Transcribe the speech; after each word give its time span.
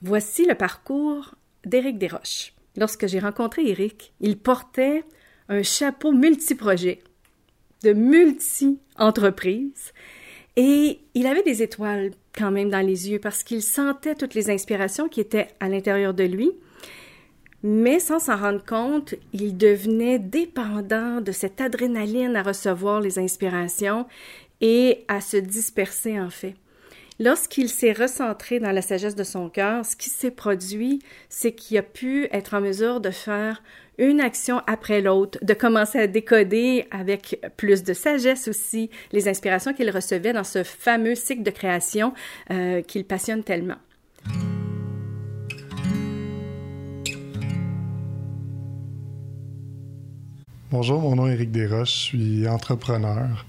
Voici 0.00 0.44
le 0.44 0.54
parcours 0.54 1.34
d'Éric 1.64 1.98
Desroches. 1.98 2.52
Lorsque 2.76 3.08
j'ai 3.08 3.18
rencontré 3.18 3.66
Éric, 3.66 4.12
il 4.20 4.38
portait 4.38 5.02
un 5.48 5.64
chapeau 5.64 6.12
multi-projet, 6.12 7.00
de 7.82 7.92
multi-entreprises, 7.92 9.92
et 10.54 11.00
il 11.14 11.26
avait 11.26 11.42
des 11.42 11.64
étoiles 11.64 12.12
quand 12.32 12.52
même 12.52 12.70
dans 12.70 12.86
les 12.86 13.10
yeux 13.10 13.18
parce 13.18 13.42
qu'il 13.42 13.60
sentait 13.60 14.14
toutes 14.14 14.34
les 14.34 14.50
inspirations 14.50 15.08
qui 15.08 15.20
étaient 15.20 15.48
à 15.58 15.68
l'intérieur 15.68 16.14
de 16.14 16.22
lui, 16.22 16.52
mais 17.64 17.98
sans 17.98 18.20
s'en 18.20 18.36
rendre 18.36 18.64
compte, 18.64 19.16
il 19.32 19.56
devenait 19.56 20.20
dépendant 20.20 21.20
de 21.20 21.32
cette 21.32 21.60
adrénaline 21.60 22.36
à 22.36 22.44
recevoir 22.44 23.00
les 23.00 23.18
inspirations 23.18 24.06
et 24.60 25.04
à 25.08 25.20
se 25.20 25.36
disperser 25.36 26.20
en 26.20 26.30
fait. 26.30 26.54
Lorsqu'il 27.20 27.68
s'est 27.68 27.92
recentré 27.92 28.60
dans 28.60 28.70
la 28.70 28.80
sagesse 28.80 29.16
de 29.16 29.24
son 29.24 29.48
cœur, 29.48 29.84
ce 29.84 29.96
qui 29.96 30.08
s'est 30.08 30.30
produit, 30.30 31.00
c'est 31.28 31.50
qu'il 31.50 31.76
a 31.76 31.82
pu 31.82 32.28
être 32.30 32.54
en 32.54 32.60
mesure 32.60 33.00
de 33.00 33.10
faire 33.10 33.60
une 33.98 34.20
action 34.20 34.62
après 34.68 35.00
l'autre, 35.00 35.36
de 35.42 35.52
commencer 35.52 35.98
à 35.98 36.06
décoder 36.06 36.86
avec 36.92 37.44
plus 37.56 37.82
de 37.82 37.92
sagesse 37.92 38.46
aussi 38.46 38.88
les 39.10 39.26
inspirations 39.26 39.74
qu'il 39.74 39.90
recevait 39.90 40.32
dans 40.32 40.44
ce 40.44 40.62
fameux 40.62 41.16
cycle 41.16 41.42
de 41.42 41.50
création 41.50 42.14
euh, 42.52 42.82
qu'il 42.82 43.04
passionne 43.04 43.42
tellement. 43.42 43.78
Bonjour, 50.70 51.00
mon 51.00 51.16
nom 51.16 51.26
est 51.26 51.32
Éric 51.32 51.50
Desroches, 51.50 52.12
je 52.12 52.16
suis 52.16 52.48
entrepreneur. 52.48 53.44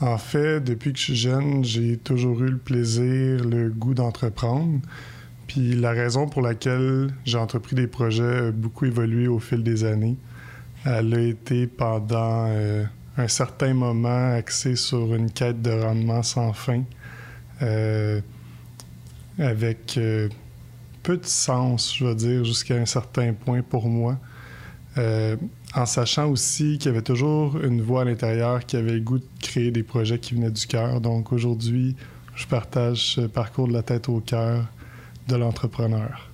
En 0.00 0.16
fait, 0.16 0.60
depuis 0.60 0.92
que 0.92 0.98
je 0.98 1.04
suis 1.04 1.16
jeune, 1.16 1.64
j'ai 1.64 1.96
toujours 1.96 2.40
eu 2.42 2.50
le 2.50 2.58
plaisir, 2.58 3.44
le 3.44 3.68
goût 3.68 3.94
d'entreprendre. 3.94 4.78
Puis 5.48 5.74
la 5.74 5.90
raison 5.90 6.28
pour 6.28 6.40
laquelle 6.42 7.10
j'ai 7.24 7.38
entrepris 7.38 7.74
des 7.74 7.88
projets 7.88 8.48
a 8.48 8.50
beaucoup 8.52 8.84
évolué 8.84 9.26
au 9.26 9.40
fil 9.40 9.64
des 9.64 9.84
années. 9.84 10.16
Elle 10.84 11.14
a 11.14 11.20
été 11.20 11.66
pendant 11.66 12.46
euh, 12.48 12.84
un 13.16 13.26
certain 13.26 13.74
moment 13.74 14.34
axée 14.34 14.76
sur 14.76 15.14
une 15.14 15.32
quête 15.32 15.62
de 15.62 15.70
rendement 15.70 16.22
sans 16.22 16.52
fin, 16.52 16.84
euh, 17.62 18.20
avec 19.36 19.96
euh, 19.98 20.28
peu 21.02 21.16
de 21.16 21.26
sens, 21.26 21.96
je 21.96 22.04
veux 22.04 22.14
dire, 22.14 22.44
jusqu'à 22.44 22.76
un 22.76 22.86
certain 22.86 23.32
point 23.32 23.62
pour 23.62 23.88
moi 23.88 24.16
en 24.96 25.86
sachant 25.86 26.28
aussi 26.28 26.78
qu'il 26.78 26.86
y 26.86 26.94
avait 26.94 27.02
toujours 27.02 27.58
une 27.62 27.82
voix 27.82 28.02
à 28.02 28.04
l'intérieur 28.04 28.64
qui 28.66 28.76
avait 28.76 28.94
le 28.94 29.00
goût 29.00 29.18
de 29.18 29.26
créer 29.40 29.70
des 29.70 29.82
projets 29.82 30.18
qui 30.18 30.34
venaient 30.34 30.50
du 30.50 30.66
cœur. 30.66 31.00
Donc 31.00 31.32
aujourd'hui, 31.32 31.94
je 32.34 32.46
partage 32.46 33.14
ce 33.14 33.20
parcours 33.22 33.68
de 33.68 33.72
la 33.72 33.82
tête 33.82 34.08
au 34.08 34.20
cœur 34.20 34.64
de 35.28 35.36
l'entrepreneur. 35.36 36.30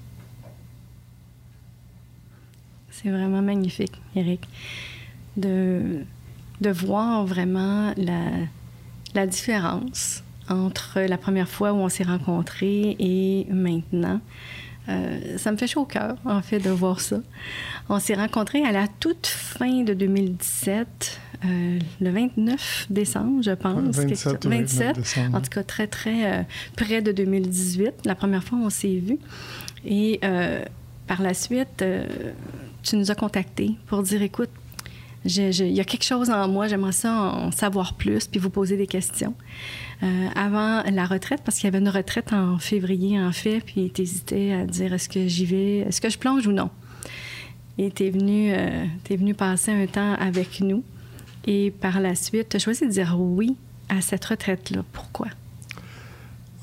C'est 2.91 3.11
vraiment 3.11 3.43
magnifique, 3.43 4.01
Eric, 4.15 4.49
de, 5.37 6.05
de 6.61 6.71
voir 6.71 7.27
vraiment 7.27 7.93
la, 7.97 8.31
la 9.15 9.27
différence 9.27 10.23
entre 10.49 11.01
la 11.01 11.19
première 11.19 11.49
fois 11.49 11.73
où 11.73 11.77
on 11.77 11.89
s'est 11.89 12.05
rencontrés 12.05 12.97
et 12.99 13.47
maintenant. 13.51 14.21
Euh, 14.89 15.39
ça 15.39 15.51
me 15.51 15.57
fait 15.57 15.67
chaud 15.67 15.83
au 15.83 15.87
cœur, 15.87 16.17
en 16.25 16.43
fait, 16.43 16.59
de 16.59 16.71
voir 16.71 17.01
ça. 17.01 17.17
On 17.89 17.99
s'est 17.99 18.15
rencontrés 18.15 18.65
à 18.65 18.73
la 18.73 18.87
toute 18.89 19.27
fin 19.27 19.83
de 19.83 19.95
2017, 19.95 21.21
euh, 21.45 21.79
le 22.01 22.11
29 22.11 22.87
décembre, 22.91 23.43
je 23.43 23.53
pense. 23.53 23.97
27, 23.97 24.47
27 24.47 24.97
en 25.33 25.41
tout 25.41 25.51
cas, 25.51 25.63
très, 25.63 25.87
très 25.87 26.33
euh, 26.33 26.43
près 26.77 27.03
de 27.03 27.13
2018. 27.13 28.05
La 28.05 28.15
première 28.15 28.45
fois, 28.45 28.59
on 28.63 28.71
s'est 28.71 28.97
vus. 28.97 29.19
Et 29.87 30.21
par 31.07 31.21
la 31.21 31.35
suite, 31.35 31.85
tu 32.83 32.97
nous 32.97 33.11
as 33.11 33.15
contactés 33.15 33.73
pour 33.87 34.03
dire, 34.03 34.23
écoute, 34.23 34.49
il 35.25 35.73
y 35.73 35.81
a 35.81 35.85
quelque 35.85 36.05
chose 36.05 36.31
en 36.31 36.49
moi, 36.49 36.69
j'aimerais 36.69 36.93
ça 36.93 37.13
en 37.13 37.51
savoir 37.51 37.95
plus, 37.95 38.27
puis 38.27 38.39
vous 38.39 38.51
poser 38.51 38.77
des 38.77 38.87
questions. 38.87 39.35
Euh, 40.03 40.29
avant 40.35 40.83
la 40.83 41.07
retraite, 41.07 41.41
parce 41.45 41.59
qu'il 41.59 41.65
y 41.65 41.69
avait 41.69 41.79
une 41.79 41.89
retraite 41.89 42.33
en 42.33 42.59
février, 42.59 43.21
en 43.21 43.33
fait, 43.33 43.61
puis 43.61 43.91
tu 43.95 44.03
hésitais 44.03 44.53
à 44.53 44.67
dire 44.67 44.93
est-ce 44.93 45.09
que 45.09 45.27
j'y 45.27 45.47
vais, 45.47 45.79
est-ce 45.79 46.01
que 46.01 46.11
je 46.11 46.19
plonge 46.19 46.47
ou 46.47 46.53
non? 46.53 46.71
Et 47.79 47.91
tu 47.91 48.05
es, 48.05 48.13
euh, 48.13 48.87
venu 49.11 49.35
passer 49.35 49.73
un 49.73 49.87
temps 49.87 50.15
avec 50.15 50.61
nous. 50.61 50.85
Et 51.47 51.71
par 51.71 52.01
la 52.01 52.15
suite, 52.15 52.51
tu 52.51 52.57
as 52.57 52.61
choisi 52.61 52.87
de 52.87 52.91
dire 52.91 53.17
oui 53.19 53.57
à 53.89 54.01
cette 54.01 54.25
retraite-là. 54.25 54.83
Pourquoi? 54.93 55.29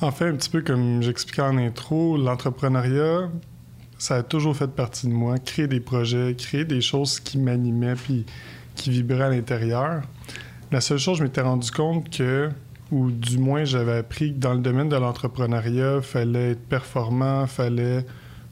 En 0.01 0.11
fait, 0.11 0.27
un 0.27 0.35
petit 0.35 0.49
peu 0.49 0.61
comme 0.61 1.03
j'expliquais 1.03 1.43
en 1.43 1.57
intro, 1.57 2.17
l'entrepreneuriat, 2.17 3.29
ça 4.01 4.15
a 4.15 4.23
toujours 4.23 4.55
fait 4.55 4.67
partie 4.67 5.05
de 5.05 5.11
moi. 5.11 5.37
Créer 5.37 5.67
des 5.67 5.79
projets, 5.79 6.33
créer 6.35 6.65
des 6.65 6.81
choses 6.81 7.19
qui 7.19 7.37
m'animaient 7.37 7.93
puis 7.93 8.25
qui 8.73 8.89
vibraient 8.89 9.25
à 9.25 9.29
l'intérieur. 9.29 10.01
La 10.71 10.81
seule 10.81 10.97
chose, 10.97 11.19
je 11.19 11.23
m'étais 11.23 11.41
rendu 11.41 11.69
compte 11.69 12.09
que, 12.09 12.49
ou 12.89 13.11
du 13.11 13.37
moins 13.37 13.63
j'avais 13.63 13.97
appris 13.97 14.33
que 14.33 14.39
dans 14.39 14.55
le 14.55 14.59
domaine 14.59 14.89
de 14.89 14.95
l'entrepreneuriat, 14.95 16.01
fallait 16.01 16.53
être 16.53 16.67
performant, 16.67 17.45
fallait 17.45 18.03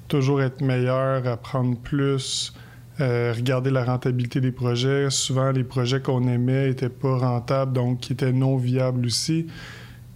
toujours 0.08 0.40
être 0.44 0.62
meilleur, 0.62 1.26
apprendre 1.26 1.76
plus, 1.80 2.54
euh, 3.00 3.34
regarder 3.36 3.72
la 3.72 3.84
rentabilité 3.84 4.42
des 4.42 4.52
projets. 4.52 5.10
Souvent, 5.10 5.50
les 5.50 5.64
projets 5.64 6.00
qu'on 6.00 6.28
aimait 6.28 6.68
n'étaient 6.68 6.90
pas 6.90 7.18
rentables, 7.18 7.74
donc 7.74 8.02
qui 8.02 8.14
étaient 8.14 8.34
non 8.34 8.56
viables 8.56 9.04
aussi. 9.04 9.48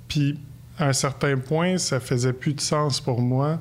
Puis, 0.08 0.40
à 0.78 0.90
un 0.90 0.94
certain 0.94 1.38
point, 1.38 1.80
ça 1.80 2.00
faisait 2.00 2.34
plus 2.34 2.54
de 2.54 2.62
sens 2.62 3.02
pour 3.02 3.20
moi 3.20 3.60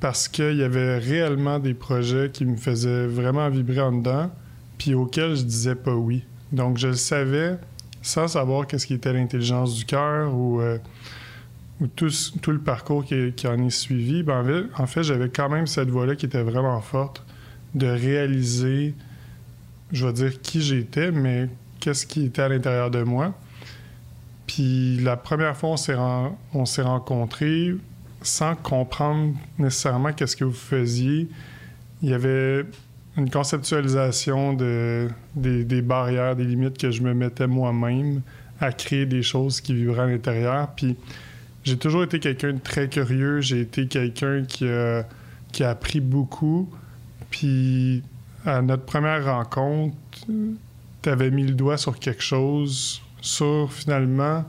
parce 0.00 0.28
qu'il 0.28 0.56
y 0.56 0.62
avait 0.62 0.98
réellement 0.98 1.58
des 1.58 1.74
projets 1.74 2.30
qui 2.32 2.44
me 2.44 2.56
faisaient 2.56 3.06
vraiment 3.06 3.48
vibrer 3.48 3.80
en 3.80 3.92
dedans, 3.92 4.30
puis 4.78 4.94
auxquels 4.94 5.36
je 5.36 5.42
disais 5.42 5.74
pas 5.74 5.94
oui. 5.94 6.24
Donc 6.52 6.78
je 6.78 6.88
le 6.88 6.94
savais 6.94 7.58
sans 8.02 8.28
savoir 8.28 8.66
qu'est-ce 8.66 8.86
qui 8.86 8.94
était 8.94 9.12
l'intelligence 9.12 9.74
du 9.74 9.84
cœur 9.84 10.34
ou, 10.34 10.60
euh, 10.60 10.78
tout, 11.96 12.10
le 12.48 12.58
parcours 12.58 13.04
qui, 13.04 13.46
en 13.46 13.66
est 13.66 13.70
suivi. 13.70 14.22
Ben, 14.22 14.68
en 14.76 14.86
fait, 14.86 15.02
j'avais 15.02 15.28
quand 15.28 15.48
même 15.48 15.66
cette 15.66 15.90
voie-là 15.90 16.16
qui 16.16 16.26
était 16.26 16.42
vraiment 16.42 16.80
forte 16.80 17.24
de 17.74 17.86
réaliser, 17.86 18.94
je 19.92 20.06
vais 20.06 20.12
dire 20.12 20.40
qui 20.40 20.62
j'étais, 20.62 21.10
mais 21.10 21.48
qu'est-ce 21.80 22.06
qui 22.06 22.24
était 22.24 22.42
à 22.42 22.48
l'intérieur 22.48 22.90
de 22.90 23.02
moi. 23.02 23.34
Puis 24.46 24.98
la 25.00 25.16
première 25.16 25.56
fois 25.56 25.76
on 26.54 26.64
s'est 26.64 26.82
rencontrés, 26.82 27.74
sans 28.22 28.54
comprendre 28.54 29.34
nécessairement 29.58 30.12
qu'est-ce 30.12 30.36
que 30.36 30.44
vous 30.44 30.52
faisiez, 30.52 31.28
il 32.02 32.10
y 32.10 32.14
avait 32.14 32.64
une 33.16 33.30
conceptualisation 33.30 34.52
de, 34.52 35.08
des, 35.34 35.82
barrières, 35.82 36.36
des 36.36 36.44
limites 36.44 36.78
que 36.78 36.90
je 36.90 37.02
me 37.02 37.14
mettais 37.14 37.46
moi-même 37.46 38.22
à 38.60 38.72
créer 38.72 39.06
des 39.06 39.22
choses 39.22 39.60
qui 39.60 39.74
vivraient 39.74 40.02
à 40.02 40.06
l'intérieur. 40.06 40.68
Puis 40.76 40.96
j'ai 41.64 41.76
toujours 41.76 42.04
été 42.04 42.20
quelqu'un 42.20 42.52
de 42.52 42.60
très 42.60 42.88
curieux, 42.88 43.40
j'ai 43.40 43.60
été 43.60 43.88
quelqu'un 43.88 44.44
qui 44.44 44.68
a, 44.68 45.04
qui 45.52 45.64
a 45.64 45.70
appris 45.70 46.00
beaucoup. 46.00 46.70
Puis 47.30 48.02
à 48.46 48.62
notre 48.62 48.84
première 48.84 49.24
rencontre, 49.24 49.96
tu 51.02 51.08
avais 51.08 51.30
mis 51.30 51.44
le 51.44 51.54
doigt 51.54 51.76
sur 51.76 51.98
quelque 51.98 52.22
chose, 52.22 53.02
sur 53.20 53.72
finalement 53.72 54.44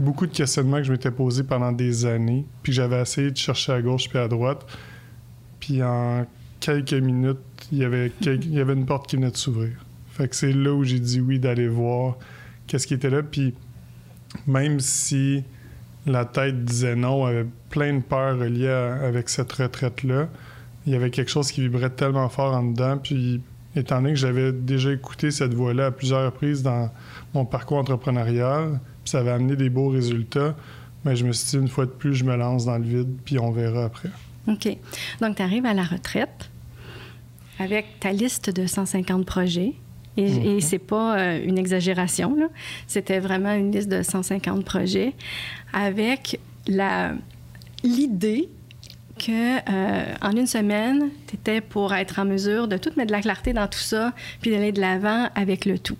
beaucoup 0.00 0.26
de 0.26 0.32
questionnements 0.32 0.78
que 0.78 0.84
je 0.84 0.92
m'étais 0.92 1.10
posés 1.10 1.44
pendant 1.44 1.72
des 1.72 2.06
années, 2.06 2.44
puis 2.62 2.72
j'avais 2.72 3.00
essayé 3.00 3.30
de 3.30 3.36
chercher 3.36 3.72
à 3.72 3.82
gauche 3.82 4.08
puis 4.08 4.18
à 4.18 4.28
droite. 4.28 4.66
Puis 5.60 5.82
en 5.82 6.26
quelques 6.58 6.94
minutes, 6.94 7.38
il 7.72 7.78
y 7.78 7.84
avait, 7.84 8.12
une 8.18 8.86
porte 8.86 9.06
qui 9.06 9.16
venait 9.16 9.30
de 9.30 9.36
s'ouvrir. 9.36 9.72
Fait 10.12 10.28
que 10.28 10.36
c'est 10.36 10.52
là 10.52 10.72
où 10.72 10.84
j'ai 10.84 11.00
dit 11.00 11.20
oui 11.20 11.38
d'aller 11.38 11.68
voir 11.68 12.16
qu'est-ce 12.66 12.86
qui 12.86 12.94
était 12.94 13.10
là. 13.10 13.22
Puis 13.22 13.54
même 14.46 14.80
si 14.80 15.44
la 16.06 16.24
tête 16.24 16.64
disait 16.64 16.96
non, 16.96 17.24
avait 17.24 17.46
plein 17.68 17.94
de 17.94 18.00
peurs 18.00 18.38
reliées 18.38 18.68
avec 18.68 19.28
cette 19.28 19.52
retraite-là, 19.52 20.28
il 20.86 20.92
y 20.92 20.96
avait 20.96 21.10
quelque 21.10 21.30
chose 21.30 21.52
qui 21.52 21.60
vibrait 21.60 21.90
tellement 21.90 22.28
fort 22.28 22.54
en 22.54 22.64
dedans. 22.64 22.98
Puis 22.98 23.40
étant 23.76 23.96
donné 23.96 24.14
que 24.14 24.18
j'avais 24.18 24.52
déjà 24.52 24.92
écouté 24.92 25.30
cette 25.30 25.54
voix-là 25.54 25.86
à 25.86 25.90
plusieurs 25.90 26.24
reprises 26.26 26.62
dans 26.62 26.90
mon 27.34 27.44
parcours 27.44 27.78
entrepreneurial, 27.78 28.80
ça 29.10 29.20
avait 29.20 29.30
amené 29.30 29.56
des 29.56 29.70
beaux 29.70 29.88
résultats. 29.88 30.54
Mais 31.04 31.16
je 31.16 31.24
me 31.24 31.32
suis 31.32 31.50
dit, 31.50 31.56
une 31.62 31.68
fois 31.68 31.86
de 31.86 31.90
plus, 31.90 32.14
je 32.14 32.24
me 32.24 32.36
lance 32.36 32.66
dans 32.66 32.78
le 32.78 32.84
vide, 32.84 33.16
puis 33.24 33.38
on 33.38 33.50
verra 33.50 33.84
après. 33.84 34.10
OK. 34.48 34.68
Donc, 35.20 35.36
tu 35.36 35.42
arrives 35.42 35.66
à 35.66 35.74
la 35.74 35.84
retraite 35.84 36.50
avec 37.58 38.00
ta 38.00 38.12
liste 38.12 38.50
de 38.50 38.66
150 38.66 39.24
projets. 39.24 39.74
Et, 40.16 40.28
ce 40.28 40.38
mhm. 40.38 40.60
c'est 40.60 40.78
pas 40.78 41.18
euh, 41.18 41.44
une 41.44 41.58
exagération. 41.58 42.36
C'était 42.86 43.20
vraiment 43.20 43.52
une 43.52 43.72
liste 43.72 43.88
de 43.88 44.02
150 44.02 44.64
projets 44.64 45.14
avec 45.72 46.38
l'idée 47.84 48.48
que 49.18 49.58
euh, 49.70 50.14
en 50.22 50.32
une 50.32 50.46
semaine, 50.46 51.10
tu 51.26 51.36
étais 51.36 51.60
pour 51.60 51.94
être 51.94 52.18
en 52.18 52.24
mesure 52.24 52.68
de 52.68 52.76
tout 52.76 52.90
mettre 52.96 53.08
de 53.08 53.12
la 53.12 53.20
clarté 53.20 53.52
dans 53.52 53.68
tout 53.68 53.78
ça, 53.78 54.12
puis 54.40 54.50
d'aller 54.50 54.72
de 54.72 54.80
l'avant 54.80 55.28
avec 55.34 55.64
le 55.64 55.78
tout. 55.78 55.98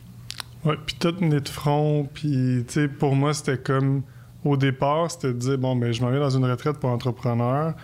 Oui, 0.65 0.75
puis 0.85 0.97
tout 0.99 1.15
venait 1.19 1.41
de 1.41 1.49
front. 1.49 2.09
Puis, 2.13 2.65
tu 2.67 2.75
sais, 2.75 2.89
pour 2.89 3.15
moi, 3.15 3.35
c'était 3.35 3.59
comme. 3.59 4.03
Au 4.45 4.57
départ, 4.57 5.11
c'était 5.11 5.29
de 5.29 5.39
dire, 5.39 5.59
bon, 5.59 5.77
ben, 5.77 5.93
je 5.93 6.01
m'en 6.01 6.11
vais 6.11 6.19
dans 6.19 6.31
une 6.31 6.47
retraite 6.47 6.79
pour 6.79 6.89
entrepreneur. 6.89 7.75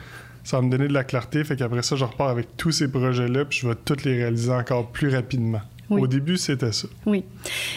ça 0.42 0.56
va 0.56 0.62
me 0.62 0.70
donner 0.70 0.88
de 0.88 0.94
la 0.94 1.04
clarté. 1.04 1.44
Fait 1.44 1.54
qu'après 1.54 1.82
ça, 1.82 1.96
je 1.96 2.04
repars 2.04 2.28
avec 2.28 2.56
tous 2.56 2.72
ces 2.72 2.88
projets-là, 2.88 3.44
puis 3.44 3.58
je 3.58 3.68
vais 3.68 3.74
tous 3.74 4.04
les 4.04 4.16
réaliser 4.16 4.52
encore 4.52 4.86
plus 4.88 5.14
rapidement. 5.14 5.60
Au 5.90 6.06
début, 6.06 6.36
c'était 6.36 6.72
ça. 6.72 6.88
Oui. 7.04 7.24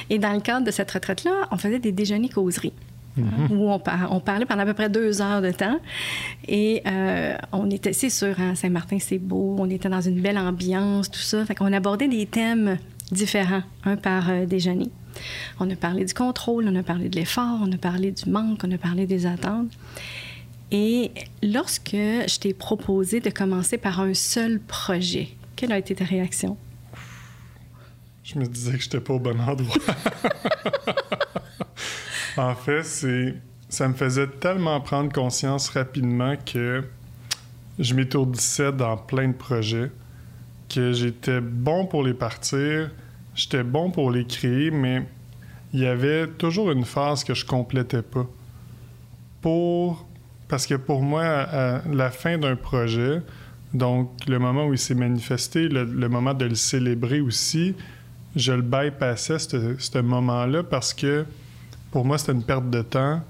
Et 0.09 0.17
dans 0.17 0.33
le 0.33 0.39
cadre 0.39 0.65
de 0.65 0.71
cette 0.71 0.89
retraite-là, 0.91 1.47
on 1.51 1.57
faisait 1.57 1.79
des 1.79 1.91
déjeuners 1.91 2.29
causeries. 2.29 2.73
Mm-hmm. 3.17 3.51
où 3.51 3.69
on, 3.69 3.81
on, 4.11 4.19
parlait 4.19 4.45
pendant 4.45 4.61
à 4.61 4.65
peu 4.65 4.73
près 4.73 4.87
deux 4.87 5.21
heures 5.21 5.41
de 5.41 5.51
temps. 5.51 5.79
Et 6.47 6.81
euh, 6.87 7.35
on 7.51 7.69
était, 7.69 7.91
c'est 7.91 8.09
sûr, 8.09 8.39
hein, 8.39 8.55
Saint-Martin, 8.55 8.97
c'est 8.99 9.17
beau, 9.17 9.55
on 9.59 9.69
était 9.69 9.89
dans 9.89 9.99
une 9.99 10.21
belle 10.21 10.37
ambiance, 10.37 11.09
tout 11.09 11.19
ça. 11.19 11.43
Fait 11.43 11.55
qu'on 11.55 11.73
abordait 11.73 12.07
des 12.07 12.25
thèmes 12.27 12.77
différents, 13.11 13.63
un 13.83 13.95
par 13.95 14.29
euh, 14.29 14.45
déjeuner. 14.45 14.89
On 15.59 15.69
a 15.69 15.75
parlé 15.75 16.05
du 16.05 16.13
contrôle, 16.13 16.67
on 16.67 16.75
a 16.75 16.83
parlé 16.83 17.09
de 17.09 17.15
l'effort, 17.15 17.59
on 17.61 17.71
a 17.71 17.77
parlé 17.77 18.11
du 18.11 18.29
manque, 18.29 18.61
on 18.63 18.71
a 18.71 18.77
parlé 18.77 19.05
des 19.05 19.25
attentes. 19.25 19.71
Et 20.71 21.11
lorsque 21.41 21.91
je 21.91 22.39
t'ai 22.39 22.53
proposé 22.53 23.19
de 23.19 23.29
commencer 23.29 23.77
par 23.77 23.99
un 23.99 24.13
seul 24.13 24.59
projet, 24.59 25.29
quelle 25.55 25.71
a 25.71 25.79
été 25.79 25.95
ta 25.95 26.05
réaction? 26.05 26.57
Je 28.23 28.37
me 28.37 28.45
disais 28.45 28.73
que 28.73 28.83
j'étais 28.83 28.99
pas 28.99 29.13
au 29.13 29.19
bon 29.19 29.39
endroit. 29.41 29.75
en 32.37 32.53
fait, 32.53 32.83
ça 33.69 33.87
me 33.87 33.93
faisait 33.95 34.27
tellement 34.27 34.79
prendre 34.81 35.11
conscience 35.11 35.69
rapidement 35.69 36.35
que 36.37 36.83
je 37.79 37.93
m'étourdissais 37.95 38.71
dans 38.71 38.97
plein 38.97 39.29
de 39.29 39.33
projets, 39.33 39.89
que 40.69 40.93
j'étais 40.93 41.41
bon 41.41 41.85
pour 41.85 42.03
les 42.03 42.13
partir, 42.13 42.91
j'étais 43.35 43.63
bon 43.63 43.91
pour 43.91 44.11
les 44.11 44.25
créer, 44.25 44.71
mais 44.71 45.05
il 45.73 45.81
y 45.81 45.87
avait 45.87 46.27
toujours 46.27 46.71
une 46.71 46.85
phase 46.85 47.23
que 47.23 47.33
je 47.33 47.45
complétais 47.45 48.01
pas. 48.01 48.25
Pour 49.41 50.05
parce 50.47 50.65
que 50.65 50.75
pour 50.75 51.03
moi, 51.03 51.23
à 51.23 51.81
la 51.87 52.09
fin 52.09 52.37
d'un 52.39 52.55
projet, 52.55 53.21
donc 53.73 54.09
le 54.27 54.39
moment 54.39 54.65
où 54.65 54.73
il 54.73 54.79
s'est 54.79 54.95
manifesté, 54.95 55.69
le, 55.69 56.09
moment 56.09 56.33
de 56.33 56.45
le 56.45 56.55
célébrer 56.55 57.21
aussi, 57.21 57.75
je 58.35 58.51
le 58.53 58.63
bypassais, 58.63 59.37
ce 59.37 59.99
moment-là, 59.99 60.63
parce 60.63 60.93
que 60.93 61.25
pour 61.91 62.03
moi, 62.03 62.17
c'était 62.17 62.31
une 62.31 62.43
perte 62.43 62.69
de 62.69 62.81
temps. 62.81 63.21